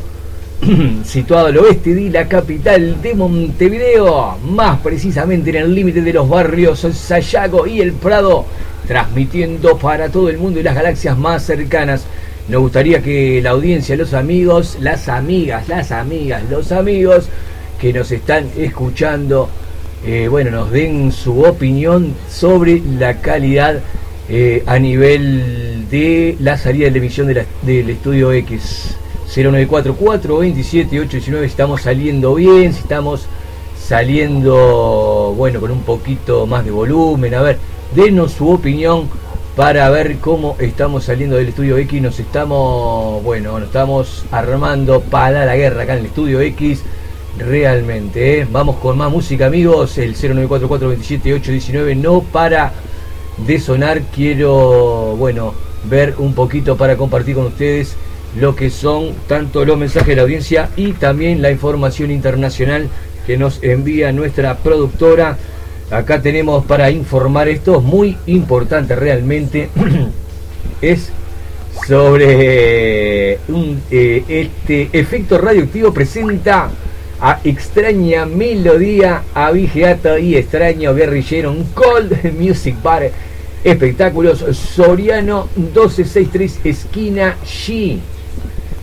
situado 1.04 1.48
al 1.48 1.58
oeste 1.58 1.96
de 1.96 2.12
la 2.12 2.28
capital 2.28 3.02
de 3.02 3.16
Montevideo, 3.16 4.38
más 4.44 4.80
precisamente 4.82 5.50
en 5.50 5.56
el 5.56 5.74
límite 5.74 6.04
de 6.04 6.14
los 6.14 6.30
barrios 6.30 6.82
Sayago 6.82 7.66
y 7.66 7.82
El 7.82 7.94
Prado, 7.94 8.46
transmitiendo 8.88 9.76
para 9.80 10.10
todo 10.10 10.30
el 10.30 10.38
mundo 10.38 10.60
y 10.60 10.64
las 10.64 10.76
galaxias 10.76 11.18
más 11.18 11.42
cercanas. 11.42 12.06
Nos 12.50 12.62
gustaría 12.62 13.00
que 13.04 13.42
la 13.44 13.52
audiencia, 13.52 13.96
los 13.96 14.16
amigos, 14.16 14.78
las 14.82 15.08
amigas, 15.08 15.68
las 15.68 15.92
amigas, 15.92 16.42
los 16.50 16.72
amigos 16.72 17.30
que 17.80 17.94
nos 17.94 18.12
están 18.12 18.50
escuchando, 18.58 19.50
eh, 20.04 20.28
bueno, 20.28 20.50
nos 20.50 20.72
den 20.72 21.12
su 21.12 21.44
opinión 21.44 22.16
sobre 22.28 22.82
la 22.98 23.22
calidad 23.22 23.82
eh, 24.30 24.64
a 24.66 24.80
nivel 24.80 25.88
de 25.92 26.38
la 26.40 26.58
salida 26.58 26.90
de 26.90 26.98
emisión 26.98 27.28
del 27.28 27.90
estudio 27.90 28.32
X. 28.32 28.96
0944 29.28 30.40
27 30.40 31.00
819 31.02 31.46
estamos 31.46 31.84
saliendo 31.84 32.34
bien, 32.34 32.74
si 32.74 32.80
estamos 32.80 33.28
saliendo, 33.80 35.36
bueno, 35.38 35.60
con 35.60 35.70
un 35.70 35.84
poquito 35.84 36.48
más 36.48 36.66
de 36.66 36.72
volumen. 36.72 37.36
A 37.36 37.44
ver, 37.44 37.60
denos 37.96 38.32
su 38.32 38.50
opinión 38.50 39.08
para 39.60 39.90
ver 39.90 40.20
cómo 40.20 40.56
estamos 40.58 41.04
saliendo 41.04 41.36
del 41.36 41.50
estudio 41.50 41.78
X. 41.80 42.02
Nos 42.02 42.18
estamos, 42.18 43.22
bueno, 43.26 43.60
nos 43.60 43.68
estamos 43.68 44.24
armando 44.32 45.02
para 45.02 45.46
la 45.46 45.58
guerra 45.58 45.84
acá 45.84 45.96
en 45.96 46.00
el 46.00 46.06
estudio 46.06 46.40
X. 46.40 46.82
Realmente, 47.38 48.40
¿eh? 48.40 48.48
vamos 48.50 48.78
con 48.78 48.98
más 48.98 49.12
música, 49.12 49.48
amigos. 49.48 49.98
El 49.98 50.16
0944 50.16 50.96
no 51.98 52.22
para 52.22 52.72
de 53.46 53.60
sonar. 53.60 54.04
Quiero, 54.16 55.18
bueno, 55.18 55.54
ver 55.90 56.16
un 56.20 56.34
poquito 56.34 56.78
para 56.78 56.96
compartir 56.96 57.36
con 57.36 57.48
ustedes 57.48 57.98
lo 58.40 58.56
que 58.56 58.70
son 58.70 59.12
tanto 59.28 59.66
los 59.66 59.78
mensajes 59.78 60.08
de 60.08 60.16
la 60.16 60.22
audiencia 60.22 60.70
y 60.78 60.94
también 60.94 61.42
la 61.42 61.52
información 61.52 62.12
internacional 62.12 62.88
que 63.28 63.36
nos 63.36 63.62
envía 63.62 64.14
nuestra 64.14 64.56
productora 64.56 65.38
Acá 65.92 66.22
tenemos 66.22 66.66
para 66.66 66.92
informar 66.92 67.48
esto, 67.48 67.82
muy 67.82 68.16
importante 68.28 68.96
realmente, 68.96 69.70
es 70.84 71.10
sobre 71.88 73.40
un, 73.48 73.82
eh, 73.90 74.24
este 74.28 74.90
efecto 74.94 75.40
radioactivo 75.40 75.92
presenta 75.92 76.70
a 77.20 77.40
extraña 77.44 78.28
melodía, 78.28 79.24
a 79.34 79.50
vigiato 79.52 80.20
y 80.20 80.36
extraño 80.36 80.94
guerrillero, 80.94 81.52
un 81.52 81.64
cold 81.74 82.34
music 82.40 82.76
bar, 82.84 83.10
espectáculos 83.64 84.46
Soriano 84.56 85.48
1263 85.56 86.60
esquina 86.66 87.36
G. 87.44 87.98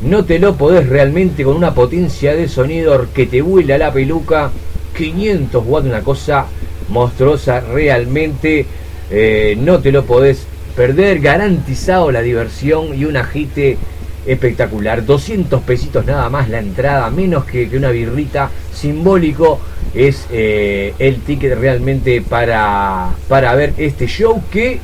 No 0.02 0.24
te 0.24 0.40
lo 0.40 0.57
podés 0.57 0.88
realmente 0.88 1.44
con 1.44 1.57
una 1.57 1.72
potencia 1.72 2.34
de 2.34 2.48
sonido 2.48 3.07
que 3.14 3.26
te 3.26 3.42
vuela 3.42 3.78
la 3.78 3.92
peluca, 3.92 4.50
500 4.96 5.64
watts, 5.64 5.86
una 5.86 6.00
cosa 6.02 6.46
monstruosa 6.89 7.61
realmente. 7.61 8.66
Eh, 9.11 9.57
no 9.59 9.80
te 9.80 9.93
lo 9.93 10.05
podés 10.05 10.47
perder, 10.74 11.20
garantizado 11.20 12.11
la 12.11 12.22
diversión 12.22 12.95
y 12.99 13.05
un 13.05 13.16
agite 13.16 13.78
espectacular. 14.26 15.05
200 15.05 15.62
pesitos 15.62 16.05
nada 16.05 16.28
más 16.28 16.49
la 16.49 16.59
entrada, 16.59 17.09
menos 17.11 17.45
que, 17.45 17.68
una 17.76 17.91
birrita 17.91 18.51
simbólico. 18.72 19.61
Es 19.95 20.26
eh, 20.30 20.95
el 20.99 21.20
ticket 21.20 21.59
realmente 21.59 22.20
para, 22.20 23.11
para 23.28 23.55
ver 23.55 23.72
este 23.78 24.07
show 24.07 24.43
que 24.51 24.80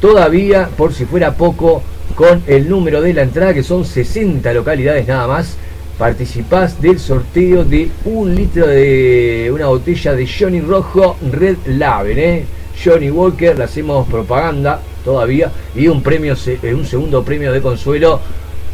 todavía, 0.00 0.70
por 0.76 0.94
si 0.94 1.04
fuera 1.04 1.34
poco, 1.34 1.82
con 2.14 2.42
el 2.46 2.68
número 2.68 3.00
de 3.00 3.12
la 3.12 3.22
entrada, 3.22 3.52
que 3.52 3.62
son 3.62 3.84
60 3.84 4.52
localidades 4.52 5.06
nada 5.08 5.26
más, 5.26 5.56
participás 5.98 6.80
del 6.80 6.98
sorteo 6.98 7.64
de 7.64 7.88
un 8.04 8.34
litro 8.34 8.66
de 8.66 9.50
una 9.52 9.66
botella 9.66 10.14
de 10.14 10.26
Johnny 10.26 10.60
Rojo 10.60 11.16
Red 11.30 11.58
Label, 11.66 12.18
¿eh? 12.18 12.44
Johnny 12.82 13.10
Walker, 13.10 13.56
le 13.56 13.64
hacemos 13.64 14.08
propaganda 14.08 14.80
todavía 15.04 15.52
y 15.76 15.86
un 15.86 16.02
premio, 16.02 16.34
eh, 16.46 16.74
un 16.74 16.84
segundo 16.84 17.22
premio 17.24 17.52
de 17.52 17.60
consuelo 17.60 18.20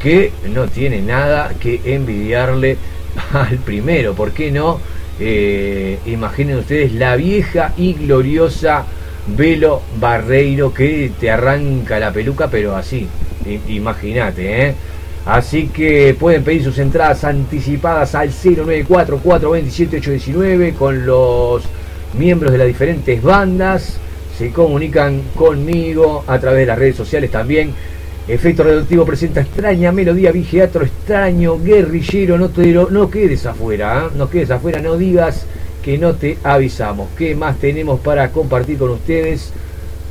que 0.03 0.33
no 0.55 0.67
tiene 0.69 1.03
nada 1.03 1.53
que 1.61 1.81
envidiarle 1.85 2.79
al 3.33 3.59
primero, 3.59 4.15
¿por 4.15 4.33
qué 4.33 4.51
no? 4.51 4.81
Eh, 5.19 5.99
imaginen 6.07 6.59
ustedes 6.59 6.93
la 6.95 7.15
vieja 7.17 7.75
y 7.77 7.93
gloriosa 7.93 8.87
Velo 9.27 9.83
Barreiro 10.01 10.73
que 10.73 11.13
te 11.21 11.31
arranca 11.31 11.99
la 11.99 12.11
peluca, 12.11 12.49
pero 12.49 12.75
así, 12.75 13.07
imagínate, 13.69 14.69
¿eh? 14.69 14.75
Así 15.27 15.67
que 15.69 16.17
pueden 16.19 16.43
pedir 16.45 16.65
sus 16.65 16.79
entradas 16.79 17.25
anticipadas 17.25 18.15
al 18.15 18.31
094-427-819 18.31 20.73
con 20.75 21.05
los 21.05 21.63
miembros 22.19 22.53
de 22.53 22.59
las 22.59 22.67
diferentes 22.67 23.23
bandas. 23.23 23.99
Se 24.37 24.51
comunican 24.51 25.23
conmigo 25.35 26.25
a 26.27 26.39
través 26.39 26.61
de 26.61 26.67
las 26.67 26.79
redes 26.79 26.97
sociales 26.97 27.31
también. 27.31 27.75
Efecto 28.27 28.63
Reductivo 28.63 29.05
presenta 29.05 29.43
extraña 29.43 29.93
melodía, 29.93 30.33
vigiatro, 30.33 30.85
extraño, 30.85 31.59
guerrillero. 31.59 32.39
No, 32.39 32.49
te, 32.49 32.73
no 32.73 33.11
quedes 33.11 33.45
afuera, 33.45 34.07
¿eh? 34.07 34.11
no 34.17 34.31
quedes 34.31 34.51
afuera, 34.51 34.81
no 34.81 34.97
digas 34.97 35.45
que 35.83 35.99
no 35.99 36.15
te 36.15 36.39
avisamos. 36.45 37.09
¿Qué 37.19 37.35
más 37.35 37.59
tenemos 37.59 38.01
para 38.01 38.31
compartir 38.31 38.79
con 38.79 38.89
ustedes? 38.91 39.53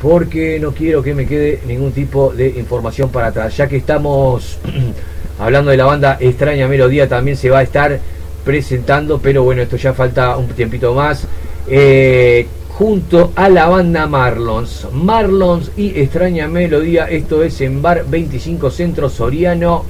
Porque 0.01 0.59
no 0.59 0.71
quiero 0.71 1.03
que 1.03 1.13
me 1.13 1.25
quede 1.25 1.59
ningún 1.65 1.91
tipo 1.91 2.31
de 2.33 2.47
información 2.49 3.09
para 3.09 3.27
atrás. 3.27 3.55
Ya 3.57 3.67
que 3.67 3.77
estamos 3.77 4.57
hablando 5.39 5.71
de 5.71 5.77
la 5.77 5.85
banda 5.85 6.17
Extraña 6.19 6.67
Melodía, 6.67 7.07
también 7.07 7.37
se 7.37 7.49
va 7.49 7.59
a 7.59 7.63
estar 7.63 7.99
presentando, 8.45 9.19
pero 9.19 9.43
bueno, 9.43 9.61
esto 9.61 9.75
ya 9.75 9.93
falta 9.93 10.37
un 10.37 10.47
tiempito 10.47 10.93
más. 10.93 11.27
Eh, 11.67 12.47
junto 12.69 13.33
a 13.35 13.49
la 13.49 13.67
banda 13.67 14.07
Marlons. 14.07 14.87
Marlons 14.93 15.71
y 15.75 15.99
Extraña 15.99 16.47
Melodía, 16.47 17.05
esto 17.09 17.43
es 17.43 17.59
en 17.61 17.81
Bar 17.81 18.05
25 18.07 18.71
Centro 18.71 19.09
Soriano. 19.09 19.83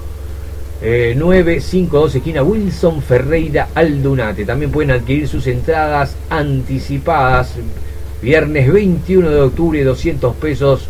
952 0.82 2.16
eh, 2.16 2.18
esquina 2.20 2.41
Wilson 2.41 3.01
Ferreira 3.01 3.68
Aldunate. 3.76 4.45
También 4.45 4.72
pueden 4.72 4.91
adquirir 4.91 5.28
sus 5.28 5.45
entradas 5.45 6.16
anticipadas 6.30 7.55
Viernes 8.22 8.72
21 8.72 9.30
de 9.30 9.42
octubre, 9.42 9.84
200 9.84 10.36
pesos. 10.36 10.88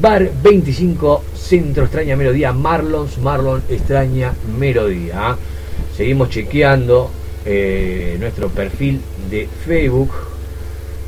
Bar 0.00 0.30
25, 0.42 1.24
Centro 1.34 1.84
Extraña 1.84 2.16
Melodía, 2.16 2.52
Marlons, 2.52 3.18
Marlon 3.18 3.62
Extraña 3.68 4.32
Melodía. 4.58 5.36
Seguimos 5.96 6.30
chequeando 6.30 7.10
eh, 7.44 8.16
nuestro 8.18 8.48
perfil 8.48 9.00
de 9.30 9.48
Facebook. 9.66 10.10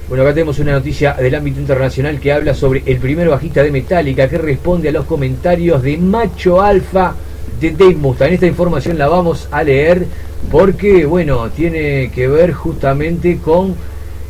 Bueno, 0.09 0.25
acá 0.25 0.35
tenemos 0.35 0.59
una 0.59 0.73
noticia 0.73 1.15
del 1.15 1.35
ámbito 1.35 1.61
internacional 1.61 2.21
que 2.21 2.33
habla 2.33 2.55
sobre 2.55 2.83
el 2.87 2.99
primer 2.99 3.29
bajista 3.29 3.63
de 3.63 3.71
Metallica 3.71 4.29
que 4.29 4.39
responde 4.39 4.91
a 4.91 4.93
los 4.93 5.07
comentarios 5.07 5.83
de 5.83 5.97
Macho 5.97 6.61
Alfa 6.61 7.15
de 7.61 7.71
Dave 7.71 7.97
Mustaine. 7.97 8.35
Esta 8.35 8.47
información 8.47 8.99
la 8.99 9.09
vamos 9.09 9.49
a 9.51 9.65
leer 9.65 10.07
porque, 10.51 11.07
bueno, 11.07 11.49
tiene 11.51 12.11
que 12.15 12.29
ver 12.29 12.53
justamente 12.53 13.39
con 13.39 13.75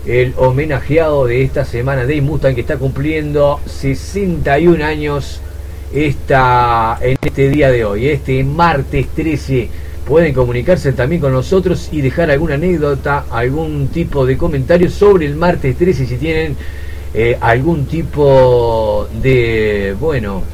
el 0.07 0.35
homenajeado 0.37 1.27
de 1.27 1.43
esta 1.43 1.65
semana, 1.65 2.03
Dave 2.03 2.21
Mustang, 2.21 2.55
que 2.55 2.61
está 2.61 2.77
cumpliendo 2.77 3.61
61 3.67 4.85
años 4.85 5.41
esta, 5.93 6.99
en 7.01 7.17
este 7.21 7.49
día 7.49 7.71
de 7.71 7.85
hoy, 7.85 8.09
este 8.09 8.43
martes 8.45 9.09
13. 9.15 9.69
Pueden 10.07 10.33
comunicarse 10.33 10.93
también 10.93 11.21
con 11.21 11.33
nosotros 11.33 11.89
y 11.91 12.01
dejar 12.01 12.31
alguna 12.31 12.55
anécdota, 12.55 13.25
algún 13.31 13.89
tipo 13.89 14.25
de 14.25 14.37
comentario 14.37 14.89
sobre 14.89 15.27
el 15.27 15.35
martes 15.35 15.77
13 15.77 16.07
si 16.07 16.17
tienen 16.17 16.57
eh, 17.13 17.37
algún 17.41 17.87
tipo 17.87 19.09
de, 19.21 19.97
bueno, 19.99 20.45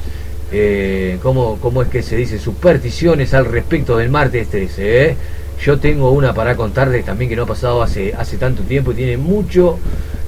eh, 0.51 1.19
¿cómo, 1.23 1.59
¿cómo, 1.61 1.83
es 1.83 1.89
que 1.89 2.03
se 2.03 2.17
dice? 2.17 2.39
Supersticiones 2.39 3.35
al 3.35 3.45
respecto 3.45 3.99
del 3.99 4.09
martes 4.09 4.49
13. 4.49 5.05
¿eh? 5.05 5.17
Yo 5.65 5.79
tengo 5.79 6.11
una 6.11 6.35
para 6.35 6.57
contarles 6.57 7.05
también 7.05 7.29
que 7.29 7.37
no 7.37 7.45
ha 7.45 7.47
pasado 7.47 7.83
hace, 7.83 8.13
hace 8.15 8.37
tanto 8.37 8.65
tiempo 8.65 8.91
y 8.91 8.97
tiene 8.97 9.17
mucho 9.17 9.79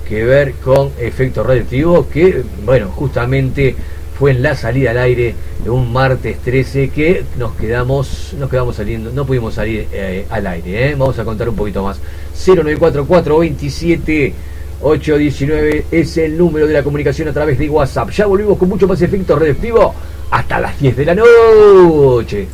que 0.08 0.24
ver 0.24 0.54
con 0.54 0.92
efecto 0.96 1.42
radioactivo 1.42 2.08
que, 2.08 2.44
bueno, 2.64 2.88
justamente 2.90 3.74
fue 4.16 4.30
en 4.30 4.42
la 4.42 4.54
salida 4.54 4.92
al 4.92 4.98
aire 4.98 5.34
de 5.64 5.70
un 5.70 5.92
martes 5.92 6.38
13 6.38 6.90
que 6.90 7.24
nos 7.36 7.54
quedamos, 7.54 8.32
nos 8.38 8.48
quedamos 8.48 8.76
saliendo, 8.76 9.10
no 9.10 9.26
pudimos 9.26 9.54
salir 9.54 9.88
eh, 9.92 10.24
al 10.30 10.46
aire. 10.46 10.90
¿eh? 10.90 10.94
Vamos 10.96 11.18
a 11.18 11.24
contar 11.24 11.48
un 11.48 11.56
poquito 11.56 11.82
más. 11.82 11.98
094427 12.46 14.34
819 14.82 15.86
es 15.90 16.16
el 16.18 16.38
número 16.38 16.68
de 16.68 16.74
la 16.74 16.84
comunicación 16.84 17.26
a 17.26 17.32
través 17.32 17.58
de 17.58 17.68
WhatsApp. 17.68 18.10
Ya 18.10 18.26
volvimos 18.26 18.56
con 18.56 18.68
mucho 18.68 18.86
más 18.86 19.02
efecto 19.02 19.36
radioactivo 19.36 19.94
hasta 20.30 20.60
las 20.60 20.78
10 20.78 20.96
de 20.96 21.04
la 21.04 21.14
noche. 21.16 22.46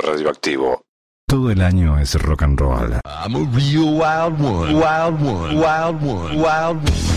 radioactivo. 0.00 0.82
Todo 1.28 1.50
el 1.50 1.60
año 1.60 1.98
es 1.98 2.14
rock 2.14 2.42
and 2.42 2.60
roll. 2.60 3.00
I'm 3.04 3.34
a 3.34 3.50
real 3.52 3.98
wild 3.98 4.40
one. 4.40 4.74
Wild 4.74 5.20
one. 5.20 5.58
Wild 5.58 6.02
one. 6.02 6.36
Wild 6.40 6.76
one. 6.88 7.15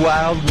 Wild 0.00 0.49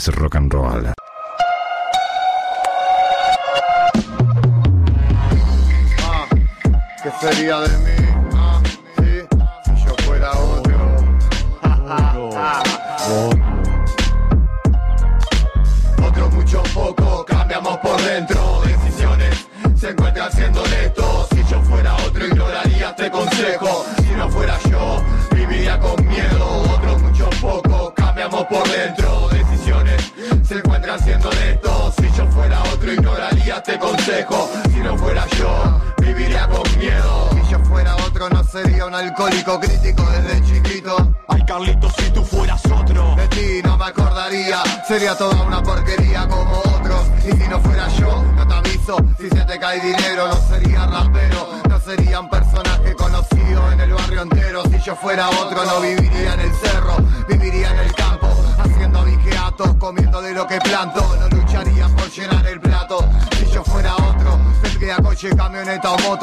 es 0.00 0.14
rock 0.14 0.36
and 0.36 0.50
roll. 0.50 0.86
Ah, 5.98 6.26
¿Qué 7.02 7.10
sería 7.20 7.60
de 7.60 7.78
mí? 7.78 7.89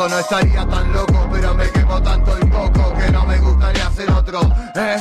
No 0.06 0.20
estaría 0.20 0.64
tan 0.68 0.93
loco, 0.93 1.28
pero 1.32 1.56
me 1.56 1.70
quemo 1.72 2.02
tanto 2.04 2.38
el 2.38 2.50
coco 2.50 2.93
que 2.93 3.12
no 3.12 3.26
me 3.26 3.39
gustaría 3.39 3.89
ser 3.91 4.12
otro, 4.12 4.41
¿eh? 4.76 4.98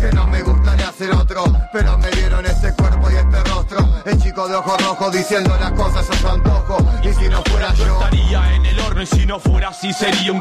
Que 0.00 0.10
no 0.12 0.26
me 0.26 0.42
gustaría 0.42 0.90
ser 0.92 1.12
otro, 1.12 1.44
pero 1.72 1.96
me 1.98 2.10
dieron 2.10 2.44
este 2.44 2.72
cuerpo 2.74 3.10
y 3.10 3.14
este 3.14 3.44
rostro. 3.44 3.88
El 4.04 4.20
chico 4.20 4.48
de 4.48 4.56
ojos 4.56 4.82
rojos 4.82 5.12
diciendo 5.12 5.56
las 5.60 5.70
cosas 5.72 6.10
a 6.10 6.14
su 6.14 6.28
antojo. 6.28 6.78
Y 7.04 7.12
si 7.12 7.28
no 7.28 7.42
fuera 7.44 7.72
Yo 7.74 7.86
yo, 7.86 7.94
estaría 7.94 8.54
en 8.54 8.66
el 8.66 8.80
horno 8.80 9.02
y 9.02 9.06
si 9.06 9.24
no 9.24 9.38
fuera 9.38 9.68
así 9.68 9.92
sería 9.92 10.32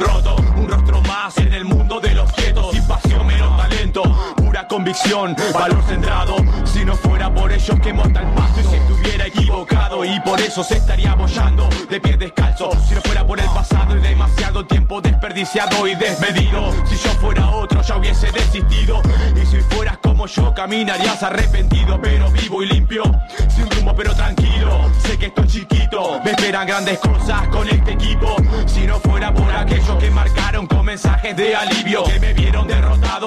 y 15.55 15.95
desmedido. 15.95 16.73
Si 16.85 16.95
yo 16.95 17.11
fuera 17.21 17.47
otro 17.51 17.81
ya 17.83 17.97
hubiese 17.97 18.31
desistido. 18.31 19.01
Y 19.39 19.45
si 19.45 19.57
fueras 19.61 19.99
como 19.99 20.25
yo 20.25 20.53
caminarías 20.53 21.21
arrepentido 21.21 21.99
Pero 22.01 22.31
vivo 22.31 22.63
y 22.63 22.67
limpio, 22.67 23.03
sin 23.49 23.69
rumbo 23.69 23.93
pero 23.95 24.15
tranquilo. 24.15 24.89
Sé 25.05 25.17
que 25.17 25.27
estoy 25.27 25.47
chiquito, 25.47 26.19
me 26.25 26.31
esperan 26.31 26.65
grandes 26.65 26.97
cosas 26.99 27.47
con 27.49 27.69
este 27.69 27.91
equipo. 27.91 28.35
Si 28.65 28.87
no 28.87 28.99
fuera 28.99 29.31
por 29.31 29.51
aquellos 29.51 29.95
que 29.99 30.09
marcaron 30.09 30.65
con 30.65 30.85
mensajes 30.85 31.35
de 31.35 31.55
alivio 31.55 32.03
Que 32.03 32.19
me 32.19 32.33
vieron 32.33 32.67
derrotado 32.67 33.22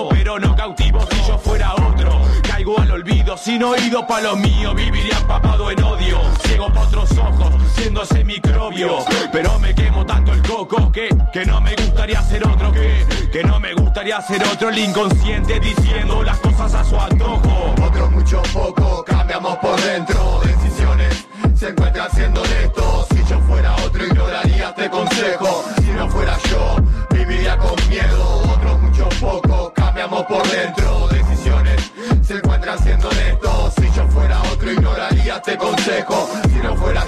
Sin 3.47 3.63
oído 3.63 4.05
pa' 4.05 4.21
lo 4.21 4.35
mío, 4.35 4.75
viviría 4.75 5.19
empapado 5.19 5.71
en 5.71 5.81
odio 5.85 6.19
Ciego 6.45 6.67
pa' 6.73 6.81
otros 6.81 7.17
ojos, 7.17 7.55
siendo 7.77 8.03
ese 8.03 8.25
microbio 8.25 8.97
Pero 9.31 9.57
me 9.61 9.73
quemo 9.73 10.05
tanto 10.05 10.33
el 10.33 10.43
coco 10.43 10.91
que, 10.91 11.17
que 11.33 11.47
no 11.47 11.61
me 11.61 11.77
gustaría 11.77 12.21
ser 12.23 12.45
otro 12.45 12.73
Que, 12.73 13.07
que 13.31 13.45
no 13.45 13.61
me 13.61 13.73
gustaría 13.75 14.21
ser 14.21 14.43
otro 14.43 14.71
El 14.71 14.79
inconsciente 14.79 15.61
diciendo 15.61 16.25
las 16.25 16.39
cosas 16.41 16.75
a 16.75 16.83
su 16.83 16.99
antojo 16.99 17.75
otro 17.87 18.11
mucho 18.11 18.43
poco, 18.53 19.05
cambiamos 19.05 19.57
por 19.59 19.81
dentro. 19.81 20.41
Decisiones 20.43 21.27
se 21.55 21.69
encuentran 21.69 22.11
siendo 22.11 22.43
honestos. 22.43 23.07
Si 23.11 23.25
yo 23.31 23.41
fuera 23.43 23.77
otro, 23.77 24.05
ignoraría 24.05 24.71
este 24.71 24.91
consejo. 24.91 25.65
Consejo. 35.87 36.29
Si 36.53 36.59
no 36.59 36.77
fuera 36.77 37.07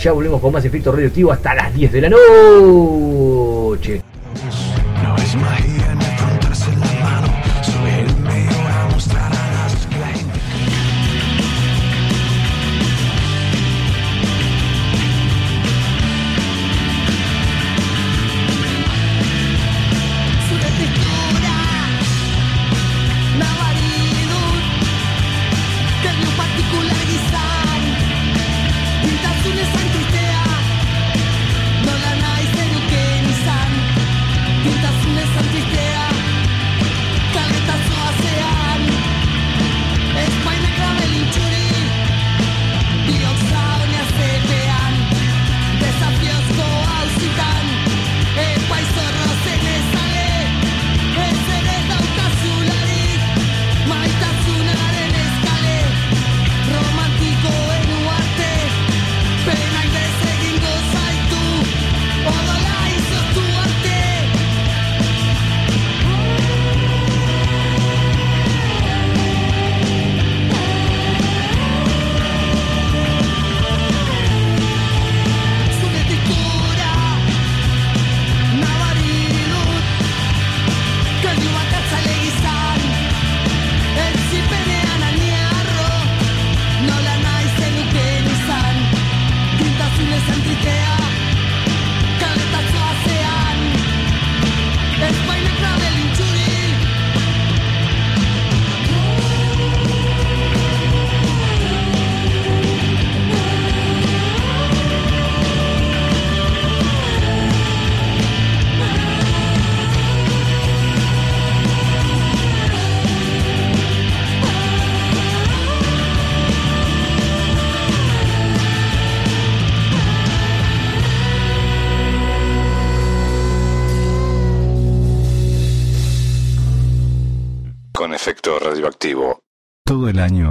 Ya 0.00 0.12
volvemos 0.12 0.40
con 0.40 0.52
más 0.52 0.64
efecto 0.64 0.92
radioactivo 0.92 1.32
hasta 1.32 1.54
las 1.56 1.74
10 1.74 1.92
de 1.92 2.00
la 2.00 2.08
noche. 2.08 4.00
No, 5.02 5.16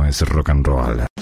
es 0.08 0.22
rock 0.22 0.50
and 0.50 0.68
roll. 0.68 1.17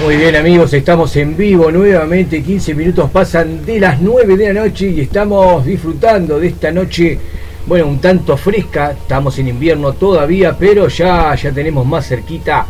Muy 0.00 0.16
bien 0.16 0.36
amigos, 0.36 0.72
estamos 0.74 1.16
en 1.16 1.36
vivo 1.36 1.72
nuevamente, 1.72 2.40
15 2.40 2.72
minutos 2.74 3.10
pasan 3.10 3.66
de 3.66 3.80
las 3.80 4.00
9 4.00 4.36
de 4.36 4.52
la 4.52 4.60
noche 4.60 4.90
y 4.90 5.00
estamos 5.00 5.66
disfrutando 5.66 6.38
de 6.38 6.46
esta 6.46 6.70
noche, 6.70 7.18
bueno, 7.66 7.88
un 7.88 8.00
tanto 8.00 8.36
fresca, 8.36 8.92
estamos 8.92 9.36
en 9.40 9.48
invierno 9.48 9.94
todavía, 9.94 10.56
pero 10.56 10.86
ya, 10.86 11.34
ya 11.34 11.50
tenemos 11.50 11.84
más 11.84 12.06
cerquita 12.06 12.64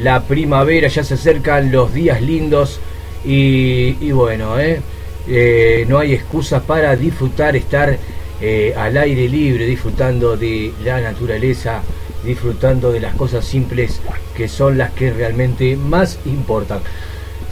la 0.00 0.22
primavera, 0.22 0.88
ya 0.88 1.04
se 1.04 1.14
acercan 1.14 1.70
los 1.70 1.92
días 1.92 2.22
lindos 2.22 2.80
y, 3.22 4.10
bueno, 4.10 4.58
¿eh? 4.58 4.80
Eh, 5.28 5.84
no 5.88 5.98
hay 5.98 6.14
excusas 6.14 6.62
para 6.62 6.96
disfrutar, 6.96 7.54
estar 7.54 7.96
eh, 8.40 8.74
al 8.76 8.96
aire 8.96 9.28
libre, 9.28 9.66
disfrutando 9.66 10.38
de 10.38 10.72
la 10.82 11.00
naturaleza, 11.02 11.82
disfrutando 12.24 12.92
de 12.92 13.00
las 13.00 13.14
cosas 13.14 13.44
simples 13.44 14.00
que 14.36 14.48
son 14.48 14.78
las 14.78 14.92
que 14.92 15.12
realmente 15.12 15.76
más 15.76 16.18
importan. 16.24 16.80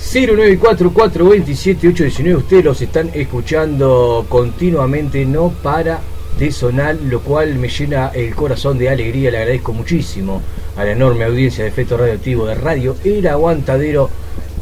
094-427-819, 0.01 2.37
ustedes 2.37 2.65
los 2.65 2.81
están 2.81 3.11
escuchando 3.15 4.25
continuamente, 4.29 5.27
no 5.27 5.51
para 5.63 6.01
de 6.39 6.51
sonar, 6.51 6.97
lo 6.97 7.21
cual 7.21 7.55
me 7.57 7.69
llena 7.69 8.09
el 8.15 8.35
corazón 8.35 8.79
de 8.79 8.89
alegría, 8.89 9.31
le 9.31 9.37
agradezco 9.39 9.75
muchísimo 9.75 10.41
a 10.77 10.85
la 10.85 10.93
enorme 10.93 11.25
audiencia 11.25 11.65
de 11.65 11.71
efecto 11.71 11.99
radioactivo 11.99 12.47
de 12.47 12.55
radio 12.55 12.95
El 13.05 13.27
Aguantadero 13.27 14.09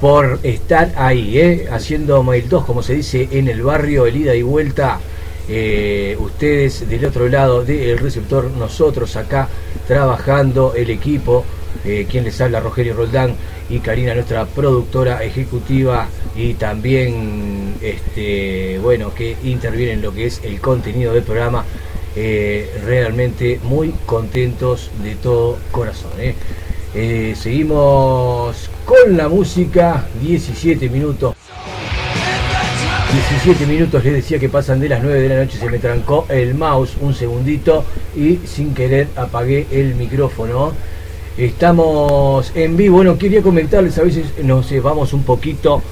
por 0.00 0.40
estar 0.42 0.92
ahí, 0.96 1.38
¿eh? 1.38 1.68
haciendo 1.70 2.22
mail 2.22 2.48
2, 2.48 2.64
como 2.64 2.82
se 2.82 2.94
dice 2.94 3.28
en 3.32 3.48
el 3.48 3.62
barrio, 3.62 4.06
el 4.06 4.16
ida 4.16 4.34
y 4.34 4.40
vuelta. 4.42 5.00
Eh, 5.48 6.16
ustedes 6.20 6.88
del 6.88 7.04
otro 7.06 7.28
lado 7.28 7.64
del 7.64 7.98
receptor, 7.98 8.50
nosotros 8.50 9.16
acá 9.16 9.48
trabajando 9.86 10.74
el 10.74 10.90
equipo, 10.90 11.44
eh, 11.84 12.06
quien 12.10 12.24
les 12.24 12.40
habla 12.40 12.60
Rogelio 12.60 12.94
Roldán 12.94 13.34
y 13.70 13.78
Karina, 13.78 14.14
nuestra 14.14 14.44
productora 14.46 15.22
ejecutiva 15.22 16.08
y 16.36 16.54
también 16.54 17.74
este 17.80 18.78
bueno 18.80 19.14
que 19.14 19.36
interviene 19.44 19.92
en 19.92 20.02
lo 20.02 20.12
que 20.12 20.26
es 20.26 20.40
el 20.44 20.60
contenido 20.60 21.12
del 21.12 21.22
programa. 21.22 21.64
Eh, 22.16 22.68
realmente 22.84 23.60
muy 23.62 23.94
contentos 24.04 24.90
de 25.02 25.14
todo 25.14 25.58
corazón. 25.70 26.10
Eh, 26.94 27.34
seguimos 27.38 28.70
con 28.84 29.16
la 29.16 29.28
música, 29.28 30.08
17 30.20 30.88
minutos. 30.88 31.37
17 33.12 33.64
minutos 33.64 34.04
les 34.04 34.12
decía 34.12 34.38
que 34.38 34.50
pasan 34.50 34.80
de 34.80 34.88
las 34.90 35.02
9 35.02 35.18
de 35.18 35.28
la 35.30 35.36
noche, 35.42 35.56
se 35.56 35.70
me 35.70 35.78
trancó 35.78 36.26
el 36.28 36.54
mouse 36.54 36.94
un 37.00 37.14
segundito 37.14 37.82
y 38.14 38.38
sin 38.44 38.74
querer 38.74 39.08
apagué 39.16 39.66
el 39.70 39.94
micrófono. 39.94 40.72
Estamos 41.38 42.52
en 42.54 42.76
vivo, 42.76 42.96
bueno, 42.96 43.16
quería 43.16 43.40
comentarles, 43.40 43.96
a 43.96 44.02
veces 44.02 44.26
nos 44.44 44.70
vamos 44.82 45.14
un 45.14 45.22
poquito 45.22 45.82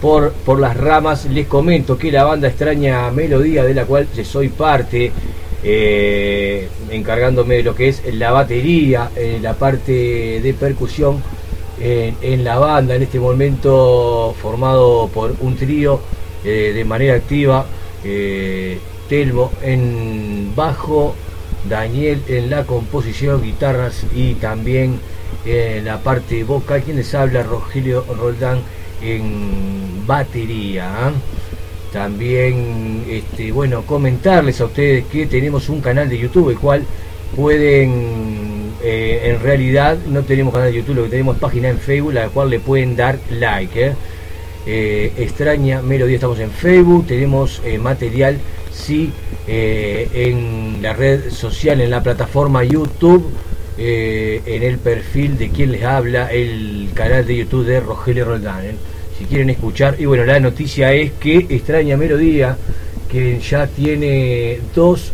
por, 0.00 0.32
por 0.32 0.58
las 0.58 0.74
ramas, 0.74 1.26
les 1.26 1.46
comento 1.46 1.98
que 1.98 2.10
la 2.10 2.24
banda 2.24 2.48
extraña 2.48 3.10
melodía 3.10 3.62
de 3.62 3.74
la 3.74 3.84
cual 3.84 4.08
soy 4.24 4.48
parte, 4.48 5.12
eh, 5.62 6.68
encargándome 6.90 7.56
de 7.56 7.62
lo 7.62 7.74
que 7.74 7.88
es 7.88 8.02
la 8.14 8.32
batería, 8.32 9.10
eh, 9.16 9.38
la 9.42 9.52
parte 9.52 10.40
de 10.40 10.54
percusión 10.58 11.22
en, 11.78 12.42
la 12.42 12.58
banda, 12.58 12.94
en 12.94 13.02
este 13.02 13.20
momento 13.20 14.34
formado 14.40 15.10
por 15.12 15.34
un 15.40 15.56
trío 15.56 16.00
eh, 16.44 16.72
de 16.74 16.84
manera 16.84 17.14
activa, 17.14 17.66
Telmo 19.08 19.50
en 19.62 20.52
bajo, 20.54 21.14
Daniel 21.68 22.22
en 22.28 22.50
la 22.50 22.64
composición, 22.64 23.42
guitarras 23.42 24.04
y 24.14 24.34
también 24.34 25.00
en 25.46 25.84
la 25.84 25.98
parte 25.98 26.44
vocal, 26.44 26.82
quien 26.82 26.96
les 26.96 27.14
habla, 27.14 27.42
Rogelio 27.42 28.04
Roldán 28.18 28.60
en 29.02 30.06
batería. 30.06 30.90
¿ah? 31.08 31.12
También, 31.92 33.04
este, 33.08 33.52
bueno, 33.52 33.82
comentarles 33.82 34.60
a 34.60 34.64
ustedes 34.64 35.04
que 35.06 35.26
tenemos 35.26 35.68
un 35.68 35.80
canal 35.80 36.08
de 36.08 36.18
YouTube, 36.18 36.50
el 36.50 36.58
cual 36.58 36.84
pueden, 37.36 38.72
eh, 38.82 39.20
en 39.24 39.40
realidad 39.40 39.98
no 40.08 40.22
tenemos 40.22 40.52
canal 40.52 40.72
de 40.72 40.78
YouTube, 40.78 40.96
lo 40.96 41.04
que 41.04 41.10
tenemos 41.10 41.36
es 41.36 41.40
página 41.40 41.68
en 41.68 41.78
Facebook, 41.78 42.14
la 42.14 42.28
cual 42.28 42.50
le 42.50 42.58
pueden 42.58 42.96
dar 42.96 43.18
like. 43.30 43.86
¿eh? 43.86 43.92
Eh, 44.66 45.12
extraña 45.18 45.82
Melodía, 45.82 46.16
estamos 46.16 46.38
en 46.38 46.50
Facebook, 46.50 47.06
tenemos 47.06 47.60
material, 47.80 48.38
sí, 48.72 49.12
en 49.46 50.78
la 50.80 50.94
red 50.94 51.30
social, 51.30 51.80
en 51.80 51.90
la 51.90 52.02
plataforma 52.02 52.64
YouTube. 52.64 53.24
en 53.76 54.62
el 54.62 54.78
perfil 54.78 55.36
de 55.36 55.50
quien 55.50 55.72
les 55.72 55.82
habla, 55.82 56.30
el 56.30 56.90
canal 56.94 57.26
de 57.26 57.36
YouTube 57.38 57.66
de 57.66 57.80
Rogelio 57.80 58.24
Roldán 58.24 58.76
si 59.18 59.24
quieren 59.24 59.50
escuchar. 59.50 59.96
Y 59.98 60.06
bueno, 60.06 60.24
la 60.24 60.40
noticia 60.40 60.92
es 60.92 61.12
que 61.12 61.46
Extraña 61.48 61.96
Melodía, 61.96 62.56
que 63.10 63.38
ya 63.40 63.66
tiene 63.66 64.60
dos 64.74 65.12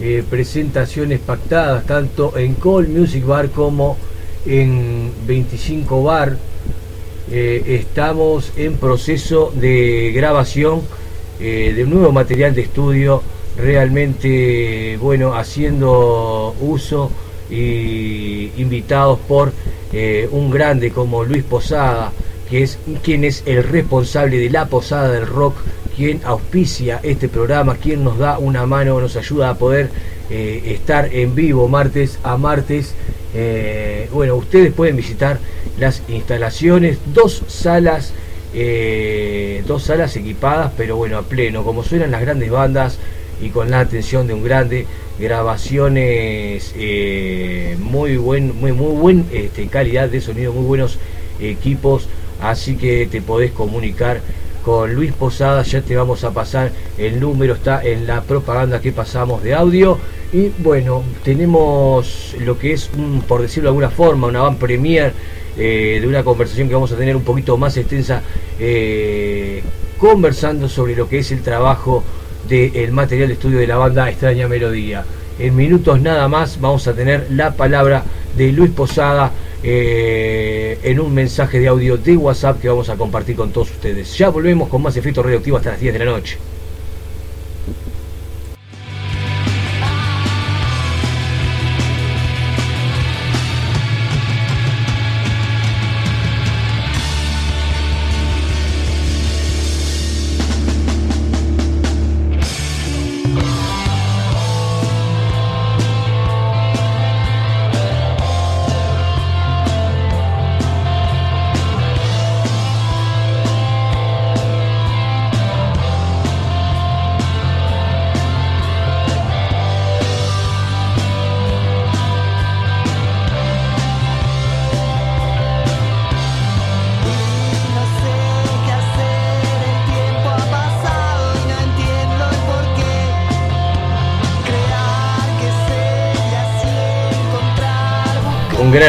eh, 0.00 0.22
presentaciones 0.28 1.20
pactadas, 1.20 1.86
tanto 1.86 2.36
en 2.36 2.54
Call 2.54 2.88
Music 2.88 3.24
Bar 3.24 3.50
como 3.50 3.96
en 4.46 5.10
25 5.26 6.02
Bar, 6.02 6.36
eh, 7.30 7.62
estamos 7.80 8.52
en 8.56 8.76
proceso 8.76 9.52
de 9.54 10.12
grabación 10.14 10.82
eh, 11.40 11.72
de 11.74 11.84
un 11.84 11.90
nuevo 11.90 12.12
material 12.12 12.54
de 12.54 12.62
estudio, 12.62 13.22
realmente, 13.56 14.96
bueno, 15.00 15.34
haciendo 15.34 16.54
uso 16.60 17.10
y 17.50 18.50
invitados 18.56 19.18
por 19.26 19.52
un 20.30 20.50
grande 20.50 20.90
como 20.90 21.24
Luis 21.24 21.42
Posada, 21.44 22.12
que 22.50 22.62
es 22.62 22.78
quien 23.02 23.24
es 23.24 23.42
el 23.46 23.64
responsable 23.64 24.38
de 24.38 24.50
la 24.50 24.66
Posada 24.66 25.10
del 25.10 25.26
Rock, 25.26 25.56
quien 25.96 26.20
auspicia 26.24 27.00
este 27.02 27.28
programa, 27.28 27.74
quien 27.76 28.04
nos 28.04 28.18
da 28.18 28.38
una 28.38 28.66
mano, 28.66 29.00
nos 29.00 29.16
ayuda 29.16 29.50
a 29.50 29.54
poder 29.54 29.90
eh, 30.30 30.74
estar 30.74 31.12
en 31.12 31.34
vivo 31.34 31.68
martes 31.68 32.18
a 32.22 32.36
martes. 32.36 32.94
Eh, 33.34 34.08
bueno, 34.12 34.36
ustedes 34.36 34.72
pueden 34.72 34.96
visitar 34.96 35.38
las 35.78 36.02
instalaciones, 36.08 36.98
dos 37.14 37.42
salas, 37.48 38.12
eh, 38.54 39.62
dos 39.66 39.84
salas 39.84 40.16
equipadas, 40.16 40.72
pero 40.76 40.96
bueno, 40.96 41.18
a 41.18 41.22
pleno, 41.22 41.64
como 41.64 41.82
suenan 41.82 42.10
las 42.10 42.20
grandes 42.20 42.50
bandas 42.50 42.98
y 43.40 43.50
con 43.50 43.70
la 43.70 43.80
atención 43.80 44.26
de 44.26 44.34
un 44.34 44.42
grande, 44.42 44.86
grabaciones 45.18 46.74
muy 47.78 48.16
buen, 48.16 48.58
muy, 48.58 48.72
muy 48.72 48.94
buen 48.96 49.26
este, 49.32 49.66
calidad 49.68 50.08
de 50.08 50.20
sonido, 50.20 50.52
muy 50.52 50.64
buenos 50.64 50.98
equipos 51.40 52.08
así 52.40 52.76
que 52.76 53.06
te 53.06 53.20
podés 53.20 53.52
comunicar 53.52 54.20
con 54.64 54.94
Luis 54.94 55.12
Posada, 55.12 55.62
ya 55.62 55.80
te 55.80 55.96
vamos 55.96 56.24
a 56.24 56.30
pasar 56.32 56.72
el 56.98 57.20
número, 57.20 57.54
está 57.54 57.82
en 57.82 58.06
la 58.06 58.22
propaganda 58.22 58.80
que 58.80 58.92
pasamos 58.92 59.42
de 59.42 59.54
audio. 59.54 59.98
Y 60.32 60.50
bueno, 60.58 61.02
tenemos 61.24 62.36
lo 62.40 62.58
que 62.58 62.74
es, 62.74 62.90
por 63.26 63.40
decirlo 63.40 63.68
de 63.68 63.70
alguna 63.70 63.90
forma, 63.90 64.26
una 64.26 64.42
van 64.42 64.56
premier 64.56 65.14
eh, 65.58 65.98
de 66.00 66.06
una 66.06 66.22
conversación 66.22 66.68
que 66.68 66.74
vamos 66.74 66.92
a 66.92 66.96
tener 66.96 67.16
un 67.16 67.24
poquito 67.24 67.56
más 67.56 67.76
extensa, 67.76 68.22
eh, 68.60 69.62
conversando 69.98 70.68
sobre 70.68 70.94
lo 70.94 71.08
que 71.08 71.18
es 71.18 71.32
el 71.32 71.42
trabajo 71.42 72.04
del 72.48 72.92
material 72.92 73.28
de 73.28 73.34
estudio 73.34 73.58
de 73.58 73.66
la 73.66 73.76
banda 73.76 74.08
Extraña 74.08 74.48
Melodía. 74.48 75.04
En 75.38 75.54
minutos 75.54 76.00
nada 76.00 76.28
más 76.28 76.60
vamos 76.60 76.86
a 76.86 76.94
tener 76.94 77.26
la 77.30 77.54
palabra 77.54 78.04
de 78.36 78.52
Luis 78.52 78.70
Posada 78.70 79.32
eh, 79.62 80.78
en 80.82 81.00
un 81.00 81.12
mensaje 81.12 81.58
de 81.58 81.68
audio 81.68 81.96
de 81.96 82.16
WhatsApp 82.16 82.60
que 82.60 82.68
vamos 82.68 82.88
a 82.88 82.96
compartir 82.96 83.36
con 83.36 83.50
todos 83.50 83.70
ustedes. 83.70 84.16
Ya 84.16 84.28
volvemos 84.28 84.68
con 84.68 84.82
más 84.82 84.96
efecto 84.96 85.22
radioactivo 85.22 85.56
hasta 85.56 85.70
las 85.70 85.80
10 85.80 85.92
de 85.92 85.98
la 85.98 86.04
noche. 86.04 86.38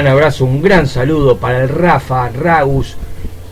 Abrazo, 0.08 0.46
un 0.46 0.62
gran 0.62 0.88
saludo 0.88 1.38
para 1.38 1.64
el 1.64 1.70
Rafa, 1.70 2.30
Ragus, 2.30 2.96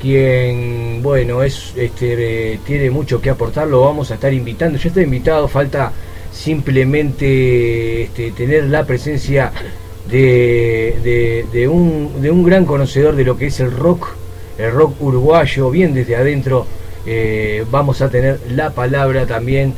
quien, 0.01 1.01
bueno, 1.01 1.43
es 1.43 1.73
este, 1.75 2.59
tiene 2.65 2.89
mucho 2.89 3.21
que 3.21 3.29
aportar, 3.29 3.67
lo 3.67 3.81
vamos 3.81 4.11
a 4.11 4.15
estar 4.15 4.33
invitando. 4.33 4.77
Ya 4.77 4.89
está 4.89 5.01
invitado, 5.01 5.47
falta 5.47 5.91
simplemente 6.31 8.03
este, 8.03 8.31
tener 8.31 8.65
la 8.65 8.85
presencia 8.85 9.51
de, 10.09 11.45
de, 11.51 11.67
un, 11.67 12.21
de 12.21 12.31
un 12.31 12.43
gran 12.43 12.65
conocedor 12.65 13.15
de 13.15 13.23
lo 13.23 13.37
que 13.37 13.47
es 13.47 13.59
el 13.59 13.71
rock, 13.71 14.15
el 14.57 14.71
rock 14.71 15.01
uruguayo, 15.01 15.69
bien 15.71 15.93
desde 15.93 16.15
adentro. 16.15 16.65
Eh, 17.05 17.65
vamos 17.71 18.01
a 18.01 18.09
tener 18.09 18.39
la 18.51 18.71
palabra 18.71 19.25
también 19.25 19.73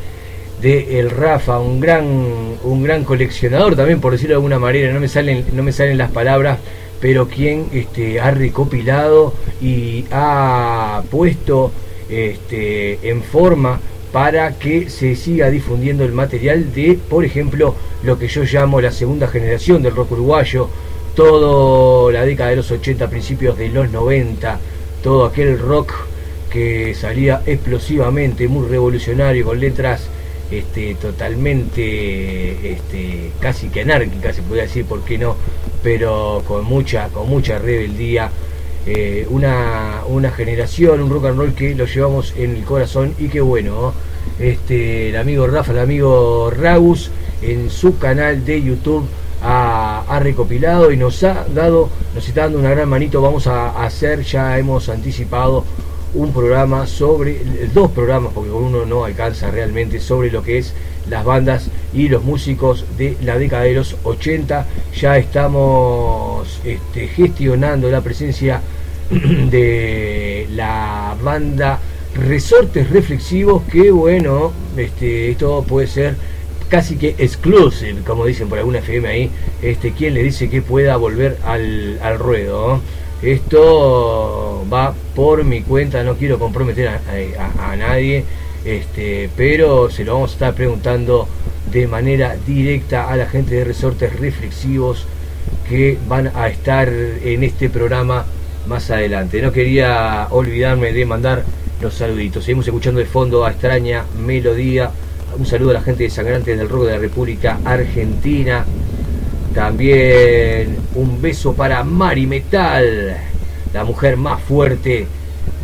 de 0.60 1.00
el 1.00 1.10
Rafa, 1.10 1.58
un 1.58 1.80
gran, 1.80 2.04
un 2.62 2.82
gran 2.82 3.04
coleccionador 3.04 3.76
también, 3.76 4.00
por 4.00 4.12
decirlo 4.12 4.34
de 4.34 4.36
alguna 4.36 4.58
manera, 4.58 4.92
no 4.92 5.00
me 5.00 5.08
salen, 5.08 5.44
no 5.52 5.62
me 5.62 5.72
salen 5.72 5.98
las 5.98 6.10
palabras, 6.10 6.58
pero 7.00 7.28
quien 7.28 7.66
este, 7.72 8.20
ha 8.20 8.30
recopilado 8.30 9.32
y 9.60 10.04
ha 10.10 11.02
puesto 11.10 11.72
este, 12.08 12.98
en 13.08 13.22
forma 13.22 13.80
para 14.12 14.58
que 14.58 14.90
se 14.90 15.14
siga 15.14 15.50
difundiendo 15.50 16.04
el 16.04 16.12
material 16.12 16.74
de, 16.74 16.98
por 17.08 17.24
ejemplo, 17.24 17.74
lo 18.02 18.18
que 18.18 18.28
yo 18.28 18.42
llamo 18.44 18.80
la 18.80 18.90
segunda 18.90 19.28
generación 19.28 19.82
del 19.82 19.94
rock 19.94 20.12
uruguayo, 20.12 20.68
toda 21.14 22.12
la 22.12 22.24
década 22.24 22.50
de 22.50 22.56
los 22.56 22.70
80, 22.70 23.08
principios 23.08 23.56
de 23.56 23.68
los 23.68 23.90
90, 23.90 24.58
todo 25.02 25.24
aquel 25.24 25.58
rock 25.58 25.94
que 26.50 26.94
salía 26.94 27.42
explosivamente, 27.46 28.48
muy 28.48 28.68
revolucionario, 28.68 29.44
con 29.44 29.60
letras 29.60 30.08
este, 30.50 30.94
totalmente 30.96 32.72
este, 32.72 33.32
casi 33.38 33.68
que 33.68 33.82
anárquica 33.82 34.32
se 34.32 34.42
podría 34.42 34.64
decir, 34.64 34.84
¿por 34.84 35.02
qué 35.04 35.18
no? 35.18 35.36
Pero 35.82 36.42
con 36.46 36.64
mucha, 36.64 37.08
con 37.08 37.28
mucha 37.28 37.58
rebeldía. 37.58 38.30
Eh, 38.86 39.26
una, 39.28 40.00
una 40.08 40.30
generación, 40.30 41.02
un 41.02 41.10
rock 41.10 41.26
and 41.26 41.38
roll 41.38 41.54
que 41.54 41.74
lo 41.74 41.84
llevamos 41.84 42.32
en 42.36 42.56
el 42.56 42.64
corazón 42.64 43.14
y 43.18 43.28
qué 43.28 43.42
bueno, 43.42 43.92
este, 44.38 45.10
el 45.10 45.16
amigo 45.16 45.46
Rafa, 45.46 45.72
el 45.72 45.80
amigo 45.80 46.50
Ragus 46.50 47.10
en 47.42 47.68
su 47.68 47.98
canal 47.98 48.42
de 48.42 48.62
YouTube 48.62 49.06
ha, 49.42 50.02
ha, 50.08 50.18
recopilado 50.18 50.90
y 50.90 50.96
nos 50.96 51.22
ha 51.24 51.46
dado, 51.54 51.90
nos 52.14 52.26
está 52.26 52.42
dando 52.44 52.58
una 52.58 52.70
gran 52.70 52.88
manito, 52.88 53.20
vamos 53.20 53.46
a 53.46 53.84
hacer, 53.84 54.22
ya 54.22 54.58
hemos 54.58 54.88
anticipado 54.88 55.64
un 56.14 56.32
programa 56.32 56.86
sobre, 56.86 57.40
dos 57.72 57.90
programas, 57.90 58.32
porque 58.32 58.50
uno 58.50 58.84
no 58.84 59.04
alcanza 59.04 59.50
realmente, 59.50 60.00
sobre 60.00 60.30
lo 60.30 60.42
que 60.42 60.58
es 60.58 60.74
las 61.08 61.24
bandas 61.24 61.70
y 61.92 62.08
los 62.08 62.22
músicos 62.22 62.84
de 62.96 63.16
la 63.22 63.38
década 63.38 63.64
de 63.64 63.74
los 63.74 63.96
80. 64.04 64.66
Ya 64.98 65.18
estamos 65.18 66.60
este, 66.64 67.08
gestionando 67.08 67.90
la 67.90 68.00
presencia 68.00 68.60
de 69.10 70.46
la 70.50 71.16
banda 71.22 71.80
Resortes 72.14 72.90
Reflexivos, 72.90 73.62
que 73.70 73.90
bueno, 73.90 74.52
este, 74.76 75.30
esto 75.30 75.64
puede 75.66 75.86
ser 75.86 76.16
casi 76.68 76.96
que 76.96 77.16
exclusive, 77.18 78.02
como 78.06 78.24
dicen 78.24 78.48
por 78.48 78.58
alguna 78.58 78.78
FM 78.78 79.08
ahí, 79.08 79.30
este, 79.62 79.92
quien 79.92 80.14
le 80.14 80.22
dice 80.22 80.48
que 80.48 80.62
pueda 80.62 80.96
volver 80.96 81.38
al, 81.44 81.98
al 82.02 82.18
ruedo. 82.18 82.80
Esto 83.22 84.64
va 84.72 84.94
por 85.14 85.44
mi 85.44 85.60
cuenta, 85.60 86.02
no 86.02 86.14
quiero 86.14 86.38
comprometer 86.38 86.88
a, 86.88 87.76
nadie, 87.76 88.24
este, 88.64 89.28
pero 89.36 89.90
se 89.90 90.04
lo 90.04 90.14
vamos 90.14 90.30
a 90.30 90.32
estar 90.34 90.54
preguntando 90.54 91.28
de 91.70 91.86
manera 91.86 92.36
directa 92.46 93.10
a 93.10 93.16
la 93.16 93.26
gente 93.26 93.54
de 93.54 93.64
resortes 93.64 94.18
reflexivos 94.18 95.06
que 95.68 95.98
van 96.08 96.32
a 96.34 96.48
estar 96.48 96.88
en 96.88 97.44
este 97.44 97.68
programa 97.68 98.24
más 98.66 98.90
adelante. 98.90 99.42
No 99.42 99.52
quería 99.52 100.26
olvidarme 100.30 100.92
de 100.92 101.04
mandar 101.04 101.44
los 101.80 101.94
saluditos. 101.94 102.44
Seguimos 102.44 102.66
escuchando 102.66 103.00
de 103.00 103.06
fondo 103.06 103.44
a 103.44 103.50
extraña 103.50 104.04
melodía. 104.18 104.90
Un 105.38 105.46
saludo 105.46 105.70
a 105.70 105.74
la 105.74 105.82
gente 105.82 106.04
de 106.04 106.10
Sangrantes 106.10 106.58
del 106.58 106.68
Rock 106.68 106.86
de 106.86 106.92
la 106.92 106.98
República 106.98 107.58
Argentina. 107.64 108.64
También 109.54 110.76
un 110.94 111.20
beso 111.20 111.54
para 111.54 111.82
Mari 111.82 112.26
Metal, 112.26 113.16
la 113.72 113.84
mujer 113.84 114.16
más 114.16 114.40
fuerte 114.42 115.06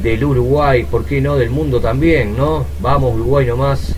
del 0.03 0.25
Uruguay, 0.25 0.85
¿por 0.91 1.05
qué 1.05 1.21
no? 1.21 1.37
Del 1.37 1.51
mundo 1.51 1.81
también, 1.81 2.37
¿no? 2.37 2.67
Vamos 2.81 3.15
Uruguay 3.15 3.47
nomás, 3.47 3.95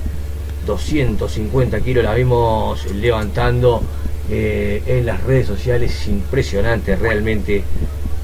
250 0.66 1.81
kilos 1.81 2.05
la 2.05 2.15
vimos 2.15 2.85
levantando 2.93 3.82
eh, 4.31 4.82
en 4.86 5.06
las 5.06 5.24
redes 5.24 5.47
sociales, 5.47 6.06
impresionante 6.06 6.94
realmente, 6.94 7.62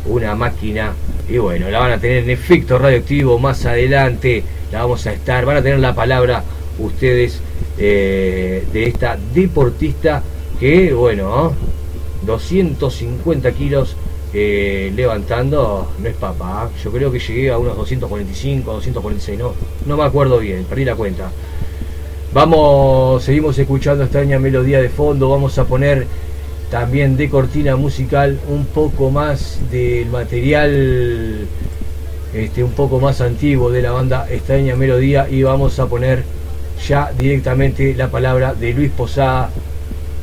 una 0.04 0.34
máquina. 0.34 0.92
Y 1.30 1.38
bueno, 1.38 1.70
la 1.70 1.78
van 1.78 1.92
a 1.92 1.98
tener 1.98 2.24
en 2.24 2.30
efecto 2.30 2.78
radioactivo 2.78 3.38
más 3.38 3.64
adelante, 3.64 4.44
la 4.70 4.82
vamos 4.82 5.06
a 5.06 5.12
estar, 5.14 5.46
van 5.46 5.56
a 5.56 5.62
tener 5.62 5.78
la 5.78 5.94
palabra 5.94 6.44
ustedes 6.78 7.40
eh, 7.78 8.64
de 8.70 8.84
esta 8.84 9.16
deportista 9.32 10.22
que 10.58 10.92
bueno, 10.92 11.52
250 12.22 13.52
kilos 13.52 13.96
eh, 14.32 14.92
levantando, 14.94 15.92
no 15.98 16.08
es 16.08 16.16
papá, 16.16 16.70
yo 16.82 16.90
creo 16.90 17.12
que 17.12 17.18
llegué 17.18 17.50
a 17.50 17.58
unos 17.58 17.76
245, 17.76 18.72
246, 18.72 19.38
no, 19.38 19.52
no 19.86 19.96
me 19.96 20.04
acuerdo 20.04 20.38
bien, 20.38 20.64
perdí 20.64 20.84
la 20.84 20.96
cuenta. 20.96 21.30
Vamos, 22.32 23.22
seguimos 23.22 23.56
escuchando 23.58 24.02
extraña 24.02 24.40
melodía 24.40 24.80
de 24.80 24.88
fondo, 24.88 25.28
vamos 25.28 25.56
a 25.58 25.64
poner 25.64 26.06
también 26.70 27.16
de 27.16 27.28
cortina 27.28 27.76
musical 27.76 28.40
un 28.48 28.66
poco 28.66 29.10
más 29.10 29.60
del 29.70 30.08
material 30.08 31.46
este, 32.34 32.64
un 32.64 32.72
poco 32.72 32.98
más 32.98 33.20
antiguo 33.20 33.70
de 33.70 33.80
la 33.80 33.92
banda 33.92 34.26
Extraña 34.28 34.74
Melodía 34.74 35.28
y 35.30 35.44
vamos 35.44 35.78
a 35.78 35.86
poner 35.86 36.24
ya 36.84 37.12
directamente 37.16 37.94
la 37.94 38.08
palabra 38.08 38.54
de 38.54 38.72
Luis 38.72 38.90
Posada 38.90 39.50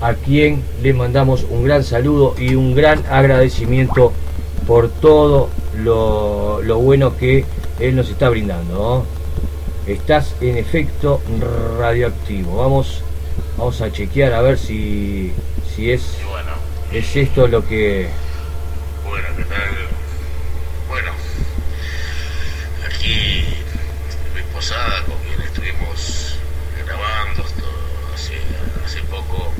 a 0.01 0.15
quien 0.15 0.63
le 0.81 0.93
mandamos 0.93 1.45
un 1.49 1.63
gran 1.63 1.83
saludo 1.83 2.35
y 2.37 2.55
un 2.55 2.75
gran 2.75 3.05
agradecimiento 3.09 4.11
por 4.65 4.89
todo 4.89 5.49
lo, 5.77 6.59
bueno 6.79 7.15
que 7.17 7.45
él 7.79 7.95
nos 7.95 8.09
está 8.09 8.29
brindando. 8.29 9.05
Estás 9.85 10.35
en 10.41 10.57
efecto 10.57 11.21
radioactivo. 11.79 12.57
Vamos, 12.57 13.03
vamos 13.57 13.79
a 13.81 13.91
chequear 13.91 14.33
a 14.33 14.41
ver 14.41 14.57
si, 14.57 15.31
si 15.75 15.91
es, 15.91 16.17
es 16.91 17.15
esto 17.15 17.47
lo 17.47 17.67
que... 17.67 18.07
Bueno, 19.07 19.27
¿qué 19.37 19.43
tal? 19.43 19.59
Bueno, 20.87 21.11
aquí 22.87 23.45
Luis 24.33 24.45
Posada, 24.53 25.03
con 25.05 25.15
quien 25.27 25.41
estuvimos 25.41 26.35
grabando 26.85 27.43
hace, 28.13 28.35
hace 28.85 29.01
poco 29.03 29.51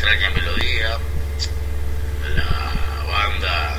extraña 0.00 0.30
melodía, 0.30 0.96
la 2.34 3.04
banda 3.12 3.76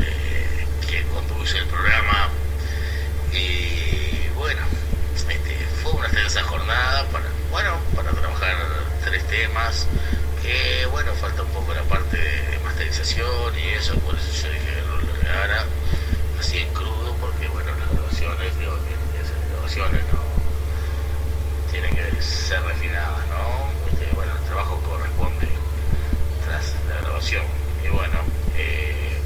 eh, 0.00 0.66
que 0.86 1.02
conduce 1.04 1.56
el 1.56 1.66
programa 1.68 2.28
y 3.32 4.28
bueno, 4.34 4.60
este, 5.16 5.56
fue 5.82 5.92
una 5.92 6.08
extensa 6.08 6.42
jornada 6.42 7.04
para, 7.04 7.24
bueno, 7.50 7.70
para 7.94 8.10
trabajar 8.10 8.54
tres 9.02 9.26
temas 9.28 9.86
que 10.42 10.84
bueno, 10.90 11.14
falta 11.14 11.42
un 11.42 11.48
poco 11.48 11.72
la 11.72 11.84
parte 11.84 12.18
de, 12.18 12.58
masterización 12.62 13.58
y 13.58 13.68
eso, 13.70 13.98
por 14.00 14.14
eso 14.14 14.30
yo 14.42 14.52
dije 14.52 14.74
que 14.74 14.82
lo 14.82 15.22
regara 15.22 15.64
así 16.38 16.58
en 16.58 16.68
crudo 16.74 17.16
porque 17.18 17.48
bueno, 17.48 17.70
las 17.78 17.90
grabaciones, 17.92 18.58
digo, 18.58 18.76
que 18.84 19.26
ser 19.26 19.38
grabaciones, 19.54 20.02
no 20.12 20.20
tienen 21.70 21.96
que 21.96 22.22
ser 22.22 22.60
refinadas, 22.62 23.26
¿no? 23.28 23.70
Este, 23.90 24.14
bueno, 24.14 24.32
el 24.36 24.44
trabajo 24.44 24.80
corresponde 24.82 25.35
tras 26.46 26.74
la 26.88 27.00
grabación. 27.02 27.44
Y 27.84 27.88
bueno, 27.88 28.18
eh, 28.56 29.20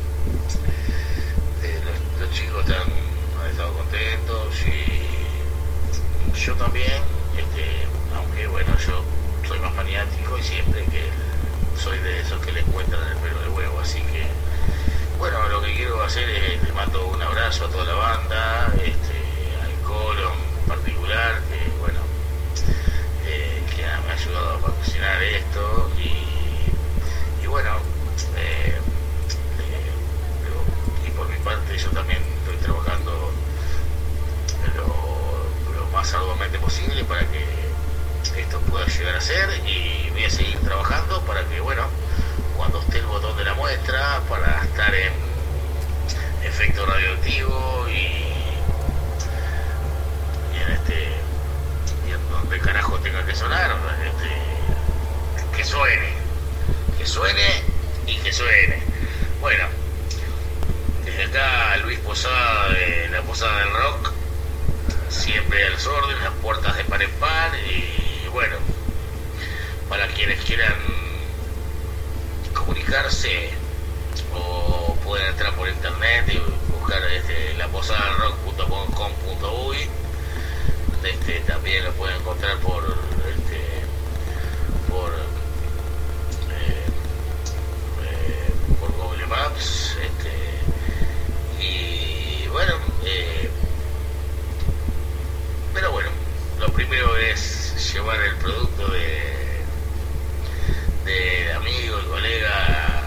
eh, 1.63 1.81
los, 2.19 2.31
chicos 2.33 2.65
han 2.67 3.51
estado 3.51 3.73
contentos 3.75 4.55
y 4.67 6.39
yo 6.39 6.55
también, 6.55 7.03
este, 7.37 7.87
aunque 8.17 8.47
bueno, 8.47 8.77
yo 8.79 9.05
soy 9.47 9.59
más 9.61 9.75
maniático 9.75 10.39
y 10.39 10.43
siempre 10.43 10.85
que 10.87 11.05
soy 11.81 11.99
de 11.99 12.21
esos 12.21 12.41
que 12.45 12.53
le 12.53 12.61
encuentran 12.61 13.03
el 13.09 13.17
pelo 13.19 13.41
de 13.43 13.49
huevo, 13.49 13.81
así 13.81 14.01
que 14.01 14.27
bueno, 15.19 15.49
lo 15.49 15.61
que 15.63 15.75
quiero 15.75 16.03
hacer 16.03 16.29
es 16.29 16.63
le 16.63 16.73
mando 16.73 17.07
un 17.09 17.21
abrazo 17.21 17.67
a 17.67 17.69
toda 17.69 17.85
la 17.85 17.95
banda, 17.95 18.73
este, 18.77 19.19
al 19.63 19.73
coro 19.87 20.33
en 20.63 20.69
particular, 20.69 21.41
que 21.49 21.79
bueno, 21.79 22.01
eh, 23.27 23.63
que 23.75 23.83
me 23.83 24.11
ha 24.11 24.15
ayudado 24.15 24.57
a 24.57 24.59
patrocinar 24.61 25.23
esto 25.23 25.91
y, 25.99 26.30
bueno, 27.51 27.71
eh, 28.37 28.79
eh, 29.59 31.07
y 31.07 31.11
por 31.11 31.29
mi 31.29 31.37
parte 31.39 31.77
yo 31.77 31.91
también 31.91 32.23
estoy 32.39 32.57
trabajando 32.59 33.33
lo, 34.77 35.87
más 35.93 36.15
arduamente 36.15 36.61
posible 36.61 37.03
para 37.05 37.23
que 37.27 37.45
esto 38.41 38.61
pueda 38.61 38.87
llegar 38.87 39.17
a 39.17 39.21
ser 39.21 39.51
y 39.67 40.11
voy 40.11 40.25
a 40.25 40.31
seguir 40.31 40.61
trabajando 40.61 41.21
para 41.23 41.45
que, 41.49 41.59
bueno, 41.61 41.83
cuando 42.57 42.81
esté 42.83 42.99
el 42.99 43.07
botón 43.07 43.37
de 43.37 43.45
la 43.45 43.55
muestra, 43.55 44.21
para 44.29 44.63
estar 44.63 44.95
en, 44.95 45.13
efecto 46.45 46.87
radioactivo 46.87 47.87
y, 47.89 47.93
y 50.55 50.63
en 50.63 50.71
este 50.73 51.09
y 52.09 52.13
en 52.13 52.31
donde 52.31 52.59
carajo 52.61 52.99
tenga 53.01 53.27
que 53.27 53.35
sonar, 53.35 53.77
este, 54.05 55.57
que 55.57 55.65
suene, 55.65 56.20
que 57.01 57.07
suene 57.07 57.63
y 58.07 58.15
que 58.17 58.31
suene. 58.31 58.83
Bueno, 59.41 59.65
desde 61.07 61.25
acá 61.25 61.79
Luis 61.79 61.99
Posada 62.01 62.69
de 62.69 63.09
la 63.09 63.23
Posada 63.23 63.59
del 63.61 63.73
Rock, 63.73 64.13
siempre 65.09 65.65
a 65.65 65.71
las 65.71 65.87
órdenes, 65.87 66.23
las 66.23 66.35
puertas 66.35 66.77
de 66.77 66.85
par 66.85 67.03
en 67.03 67.11
par 67.13 67.53
y 67.59 68.29
bueno, 68.29 68.57
para 69.89 70.09
quienes 70.09 70.45
quieran 70.45 70.75
comunicarse 72.53 73.49
o 74.35 74.95
pueden 75.03 75.27
entrar 75.29 75.55
por 75.55 75.71
internet 75.71 76.27
y 76.29 76.39
buscar 76.79 77.03
este, 77.13 77.55
la 77.55 77.67
posada 77.69 78.13
rock.com.uy 78.19 79.89
este, 81.03 81.41
también 81.41 81.83
lo 81.83 81.93
pueden 81.93 82.17
encontrar 82.17 82.59
por 82.59 82.85
eh, 82.85 83.35
eh, 83.49 83.81
por 88.79 88.93
Google 88.93 89.19
Maps 89.31 89.97
este, 90.03 90.33
y 91.65 92.49
bueno 92.49 92.75
eh, 93.05 93.49
pero 95.73 95.93
bueno 95.93 96.11
lo 96.59 96.69
primero 96.73 97.17
es 97.17 97.93
llevar 97.95 98.21
el 98.21 98.35
producto 98.37 98.89
de 98.89 99.31
de 101.05 101.53
amigo 101.53 101.99
y 102.01 102.07
colega 102.07 103.01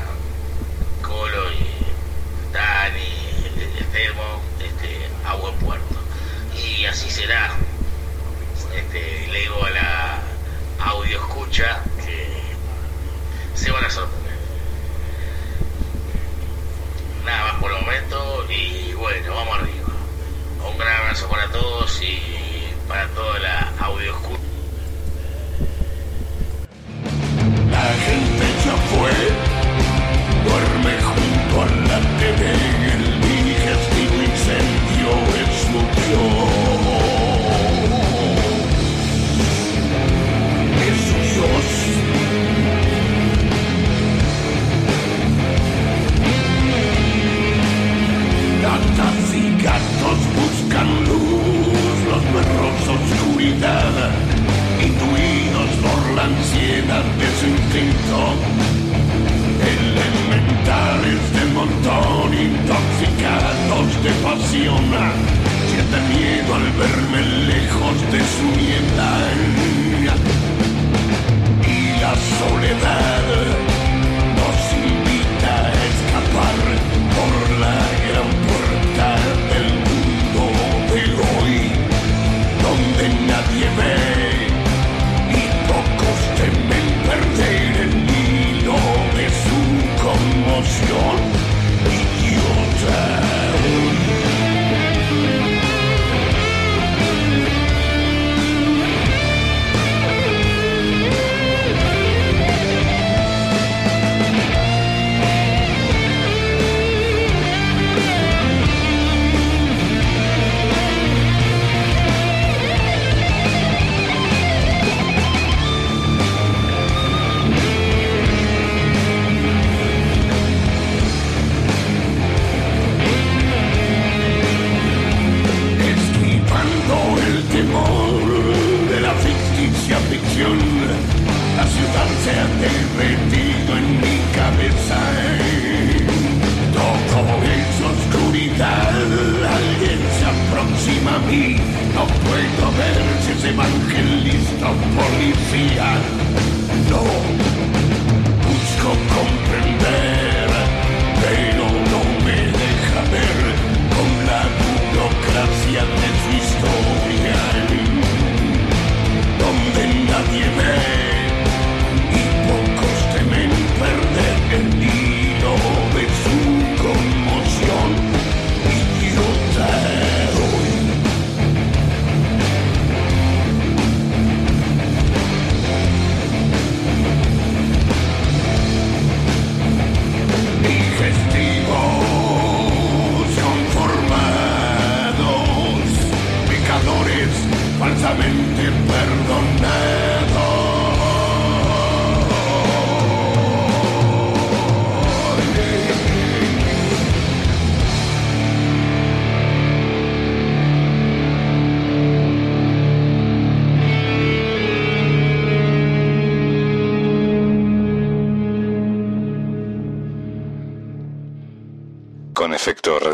Colo 1.01 1.51
y 1.51 2.51
Dani, 2.53 2.99
el, 3.55 3.77
el 3.77 3.85
termo, 3.87 4.41
este, 4.59 5.07
a 5.25 5.35
buen 5.35 5.55
puerto. 5.57 5.95
Y 6.55 6.85
así 6.85 7.09
será. 7.09 7.51
Este, 8.75 9.27
le 9.31 9.39
digo 9.41 9.63
a 9.63 9.69
la 9.69 10.21
audio 10.79 11.19
escucha 11.19 11.81
que 12.05 12.27
se 13.55 13.71
van 13.71 13.85
a 13.85 13.89
sorprender. 13.89 14.22
Nada 17.25 17.43
más 17.53 17.61
por 17.61 17.71
el 17.71 17.81
momento 17.81 18.45
y 18.51 18.93
bueno, 18.93 19.35
vamos 19.35 19.59
arriba. 19.59 19.87
Un 20.69 20.77
gran 20.77 21.01
abrazo 21.01 21.27
para 21.29 21.47
todos 21.51 22.01
y 22.01 22.19
para 22.87 23.07
toda 23.09 23.39
la 23.39 23.73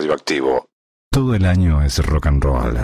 radioactivo. 0.09 0.65
Todo 1.11 1.35
el 1.35 1.45
año 1.45 1.83
es 1.83 2.03
rock 2.03 2.27
and 2.27 2.43
roll. 2.43 2.83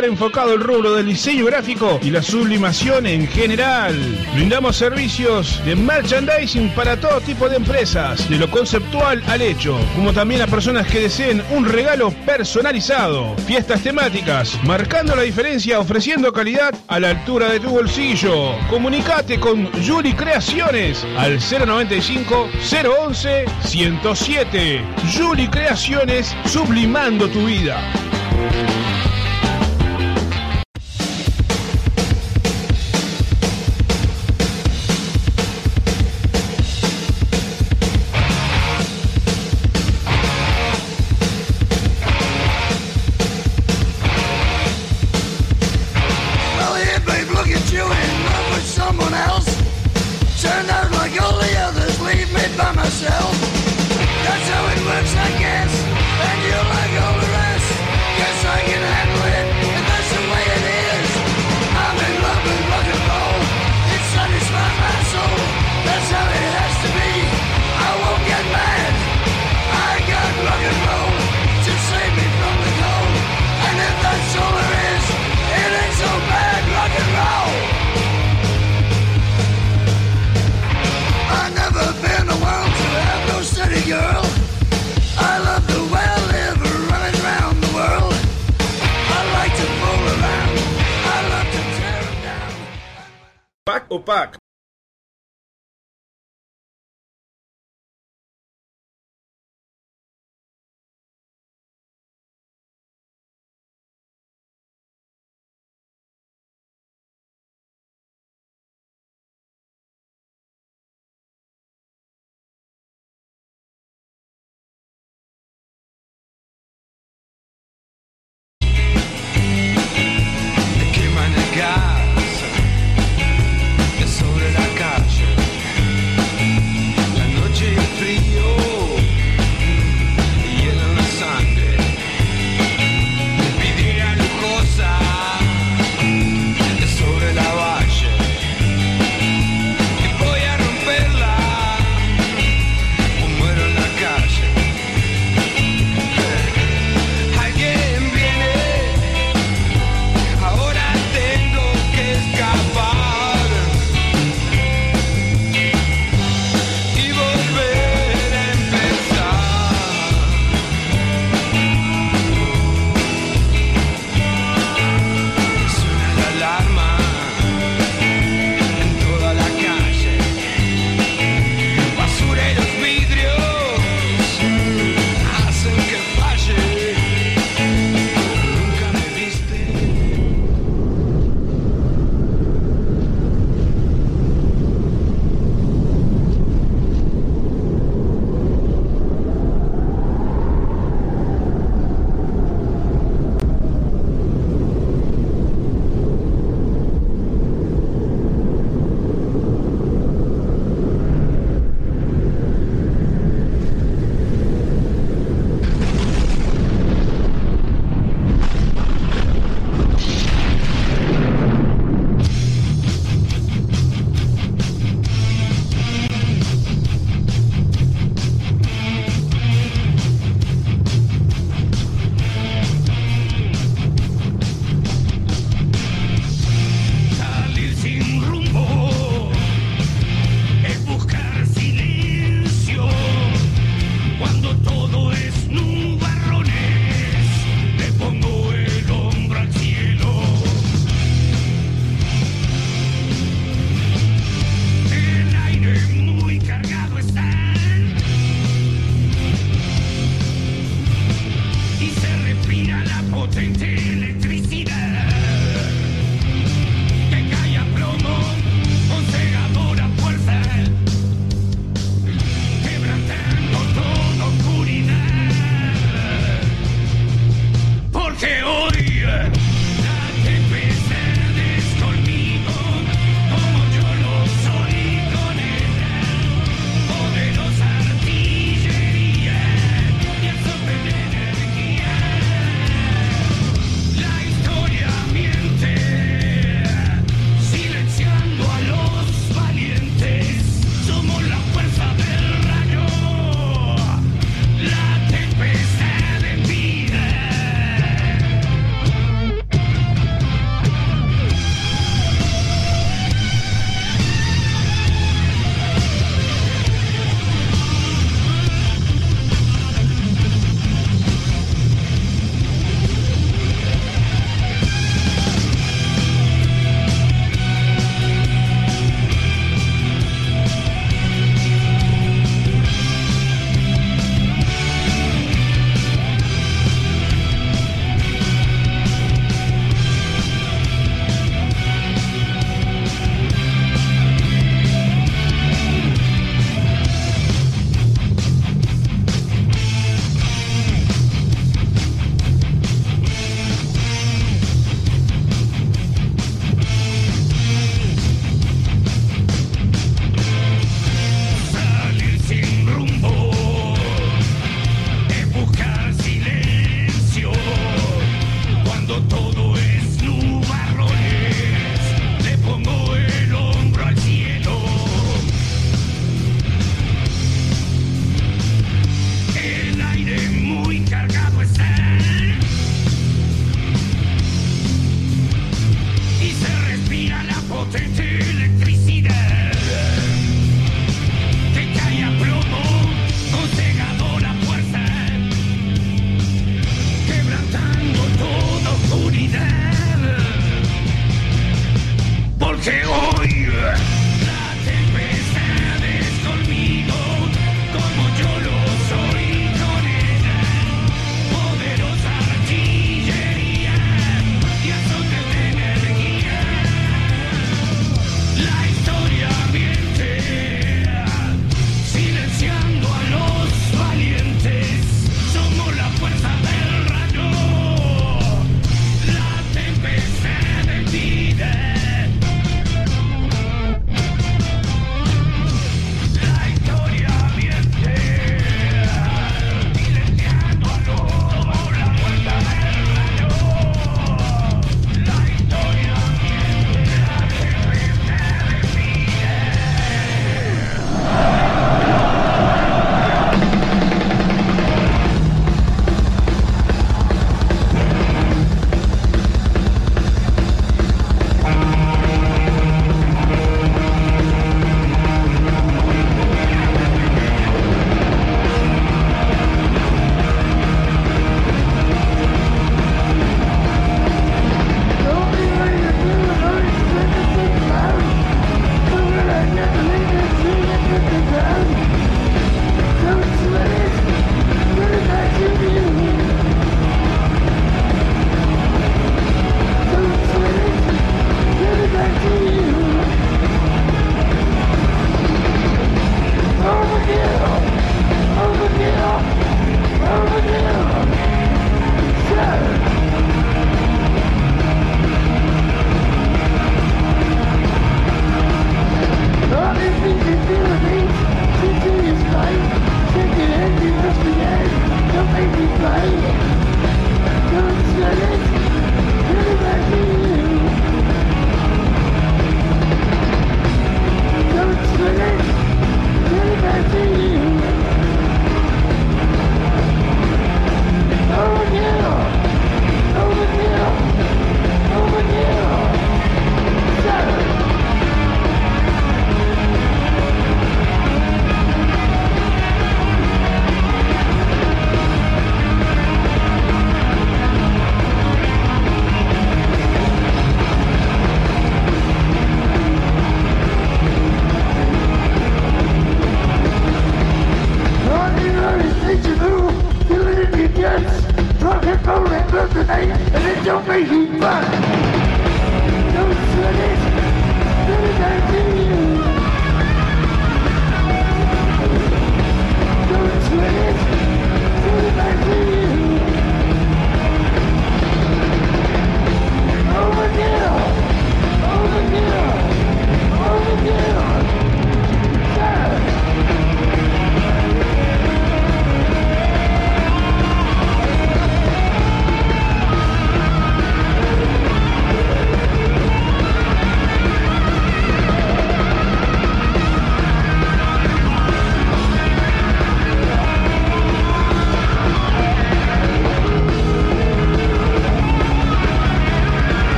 enfocado 0.00 0.52
al 0.52 0.60
rubro 0.60 0.94
del 0.94 1.06
diseño 1.06 1.44
gráfico 1.44 2.00
y 2.02 2.10
la 2.10 2.22
sublimación 2.22 3.06
en 3.06 3.28
general. 3.28 3.94
Brindamos 4.34 4.76
servicios 4.76 5.62
de 5.66 5.76
merchandising 5.76 6.70
para 6.70 6.96
todo 6.96 7.20
tipo 7.20 7.48
de 7.48 7.56
empresas, 7.56 8.28
de 8.30 8.38
lo 8.38 8.50
conceptual 8.50 9.22
al 9.28 9.42
hecho, 9.42 9.78
como 9.94 10.12
también 10.12 10.40
a 10.42 10.46
personas 10.46 10.86
que 10.86 11.00
deseen 11.00 11.42
un 11.50 11.66
regalo 11.66 12.10
personalizado. 12.24 13.36
Fiestas 13.46 13.82
temáticas, 13.82 14.58
marcando 14.64 15.14
la 15.14 15.22
diferencia 15.22 15.78
ofreciendo 15.78 16.32
calidad 16.32 16.74
a 16.88 16.98
la 16.98 17.10
altura 17.10 17.50
de 17.50 17.60
tu 17.60 17.68
bolsillo. 17.68 18.56
Comunicate 18.70 19.38
con 19.38 19.70
Juli 19.86 20.14
Creaciones 20.14 21.06
al 21.18 21.38
095 21.38 22.48
011 23.06 23.44
107. 23.64 24.84
Juli 25.14 25.48
Creaciones, 25.48 26.34
sublimando 26.46 27.28
tu 27.28 27.44
vida. 27.44 27.78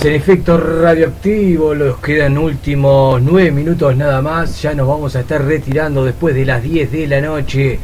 En 0.00 0.14
efecto 0.14 0.56
radioactivo, 0.56 1.74
los 1.74 1.98
quedan 1.98 2.38
últimos 2.38 3.20
nueve 3.20 3.50
minutos 3.50 3.96
nada 3.96 4.22
más, 4.22 4.62
ya 4.62 4.72
nos 4.72 4.86
vamos 4.86 5.16
a 5.16 5.20
estar 5.20 5.44
retirando 5.44 6.04
después 6.04 6.36
de 6.36 6.44
las 6.44 6.62
10 6.62 6.92
de 6.92 7.06
la 7.08 7.20
noche. 7.20 7.80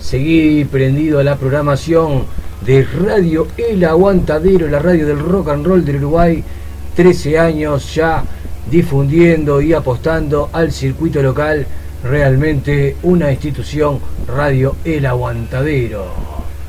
Seguí 0.00 0.64
prendido 0.64 1.20
a 1.20 1.24
la 1.24 1.36
programación 1.36 2.24
de 2.62 2.84
Radio 2.84 3.48
El 3.58 3.84
Aguantadero, 3.84 4.66
la 4.66 4.78
radio 4.78 5.06
del 5.06 5.18
rock 5.18 5.50
and 5.50 5.66
roll 5.66 5.84
del 5.84 5.96
Uruguay, 5.96 6.42
13 6.96 7.38
años 7.38 7.94
ya 7.94 8.24
difundiendo 8.70 9.60
y 9.60 9.74
apostando 9.74 10.48
al 10.54 10.72
circuito 10.72 11.22
local, 11.22 11.66
realmente 12.02 12.96
una 13.02 13.30
institución, 13.30 14.00
Radio 14.26 14.76
El 14.86 15.04
Aguantadero. 15.04 16.06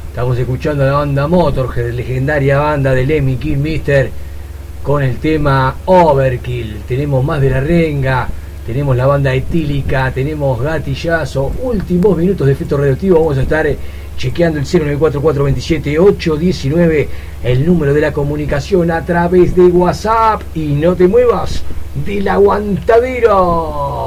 Estamos 0.10 0.38
escuchando 0.38 0.84
a 0.84 0.88
la 0.88 0.94
banda 0.94 1.26
Motorhead, 1.26 1.94
legendaria 1.94 2.60
banda 2.60 2.94
de 2.94 3.06
Lemmy 3.06 3.38
Mister 3.56 4.29
con 4.90 5.04
el 5.04 5.18
tema 5.18 5.76
Overkill. 5.86 6.82
Tenemos 6.88 7.24
más 7.24 7.40
de 7.40 7.52
la 7.52 7.60
renga, 7.60 8.28
tenemos 8.66 8.98
la 8.98 9.06
banda 9.06 9.32
etílica, 9.36 10.12
tenemos 10.12 10.60
gatillazo. 10.60 11.52
Últimos 11.62 12.18
minutos 12.18 12.48
de 12.48 12.54
efecto 12.54 12.76
radioactivo. 12.76 13.20
Vamos 13.20 13.38
a 13.38 13.44
estar 13.44 13.68
eh, 13.68 13.78
chequeando 14.18 14.58
el 14.58 14.66
094427819, 14.66 17.08
el 17.44 17.68
número 17.68 17.94
de 17.94 18.02
la 18.02 18.12
comunicación 18.12 18.90
a 18.90 19.06
través 19.06 19.56
de 19.56 19.68
WhatsApp. 19.68 20.42
Y 20.56 20.70
no 20.70 20.96
te 20.96 21.08
muevas 21.08 21.62
del 22.04 22.28
aguantadero. 22.28 24.00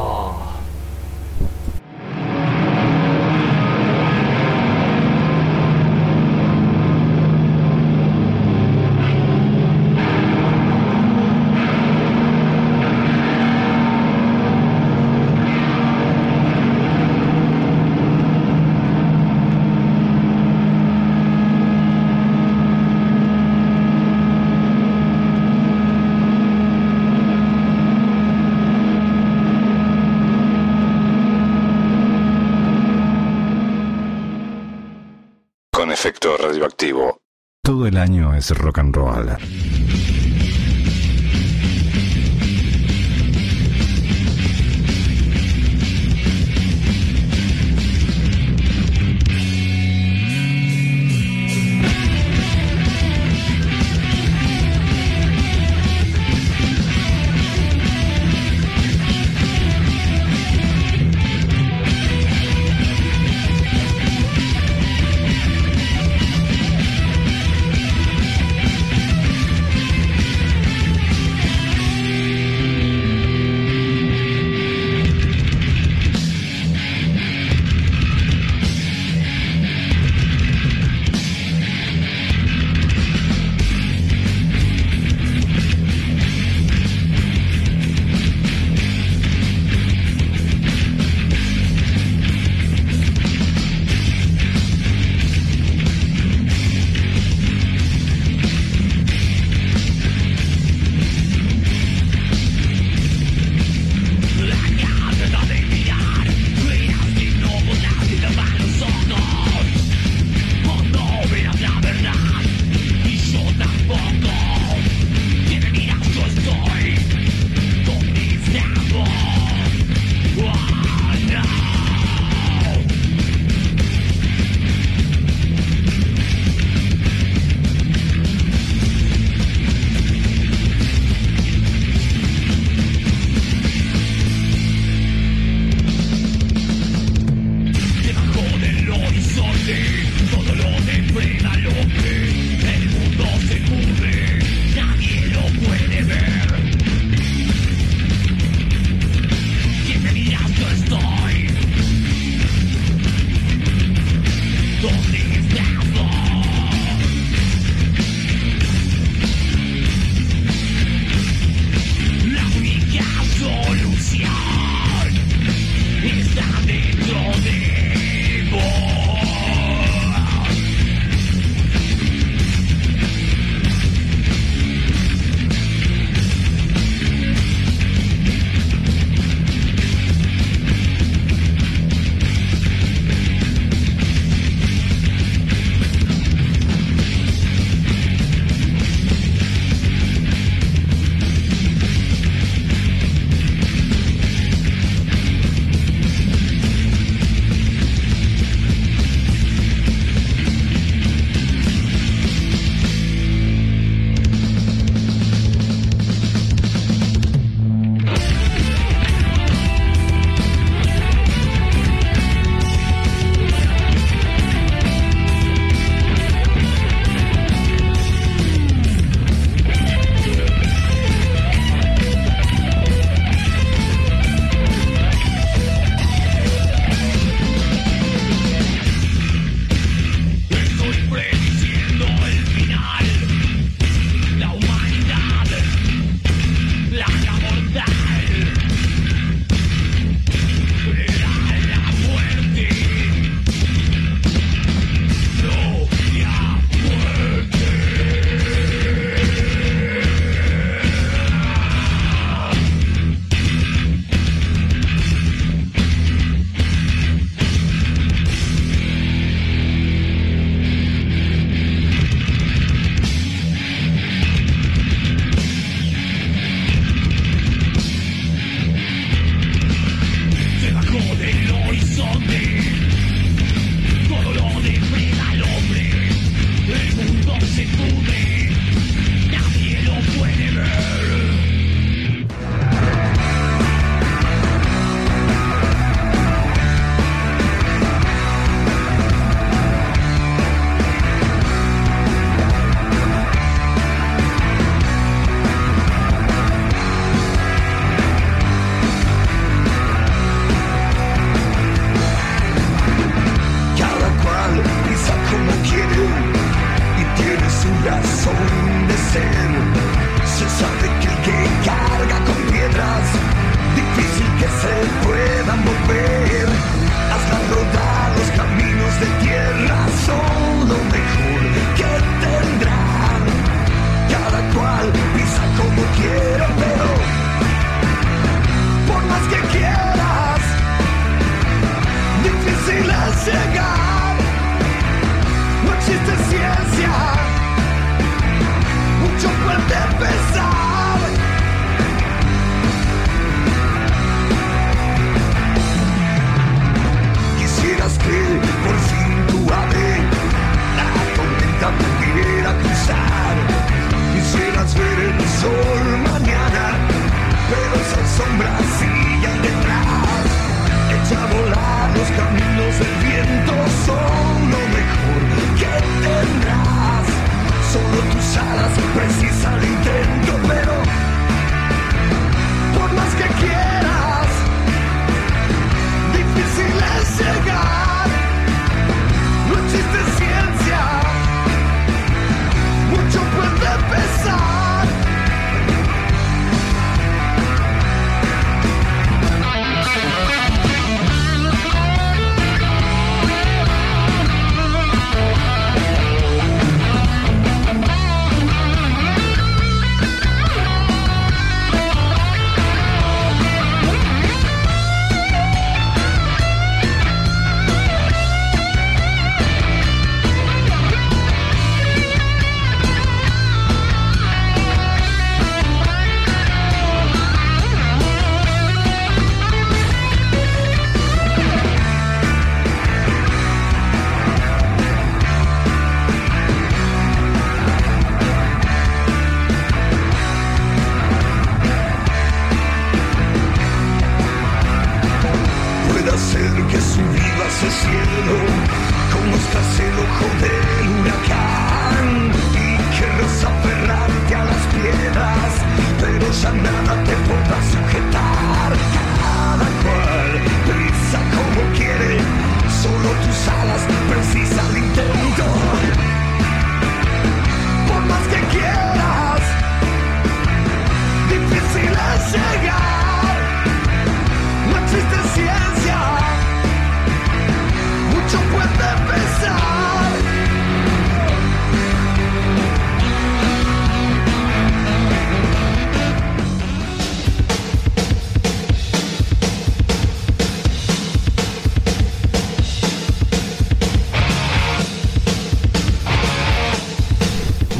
Con 35.82 35.90
efecto 35.90 36.36
radioactivo. 36.62 37.20
Todo 37.64 37.86
el 37.86 37.96
año 37.96 38.34
es 38.34 38.50
rock 38.50 38.78
and 38.78 38.94
roll. 38.94 39.71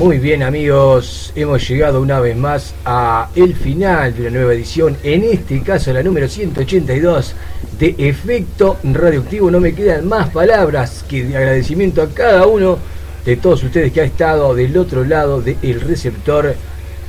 Muy 0.03 0.19
bien 0.19 0.43
amigos, 0.43 1.33
hemos 1.37 1.69
llegado 1.69 2.01
una 2.01 2.19
vez 2.19 2.37
más 2.37 2.75
a 2.85 3.29
el 3.37 3.55
final 3.55 4.13
de 4.13 4.23
una 4.23 4.31
nueva 4.31 4.53
edición, 4.53 4.97
en 5.05 5.23
este 5.23 5.63
caso 5.63 5.93
la 5.93 6.03
número 6.03 6.27
182 6.27 7.37
de 7.79 7.95
Efecto 7.99 8.79
Radioactivo. 8.83 9.49
No 9.49 9.61
me 9.61 9.73
quedan 9.73 10.09
más 10.09 10.31
palabras 10.31 11.05
que 11.09 11.23
de 11.23 11.37
agradecimiento 11.37 12.03
a 12.03 12.09
cada 12.09 12.49
uno 12.49 12.79
de 13.25 13.37
todos 13.37 13.63
ustedes 13.63 13.93
que 13.93 14.01
ha 14.01 14.05
estado 14.05 14.57
del 14.57 14.77
otro 14.77 15.05
lado 15.05 15.41
del 15.41 15.81
receptor. 15.81 16.53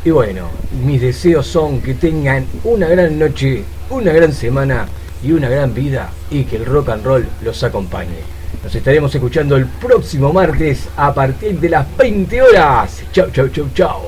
Y 0.05 0.11
bueno, 0.11 0.51
mis 0.85 1.01
deseos 1.01 1.47
son 1.47 1.81
que 1.81 1.95
tengan 1.95 2.45
una 2.63 2.87
gran 2.87 3.17
noche, 3.17 3.63
una 3.89 4.13
gran 4.13 4.33
semana 4.33 4.85
y 5.23 5.31
una 5.31 5.49
gran 5.49 5.73
vida 5.73 6.11
y 6.29 6.43
que 6.43 6.57
el 6.57 6.65
rock 6.67 6.89
and 6.89 7.03
roll 7.03 7.25
los 7.41 7.63
acompañe. 7.63 8.42
Nos 8.63 8.73
estaremos 8.73 9.13
escuchando 9.13 9.57
el 9.57 9.65
próximo 9.65 10.31
martes 10.31 10.87
a 10.95 11.13
partir 11.13 11.59
de 11.59 11.69
las 11.69 11.97
20 11.97 12.41
horas. 12.41 13.03
Chau, 13.11 13.29
chau, 13.29 13.49
chau, 13.49 13.67
chau. 13.73 14.02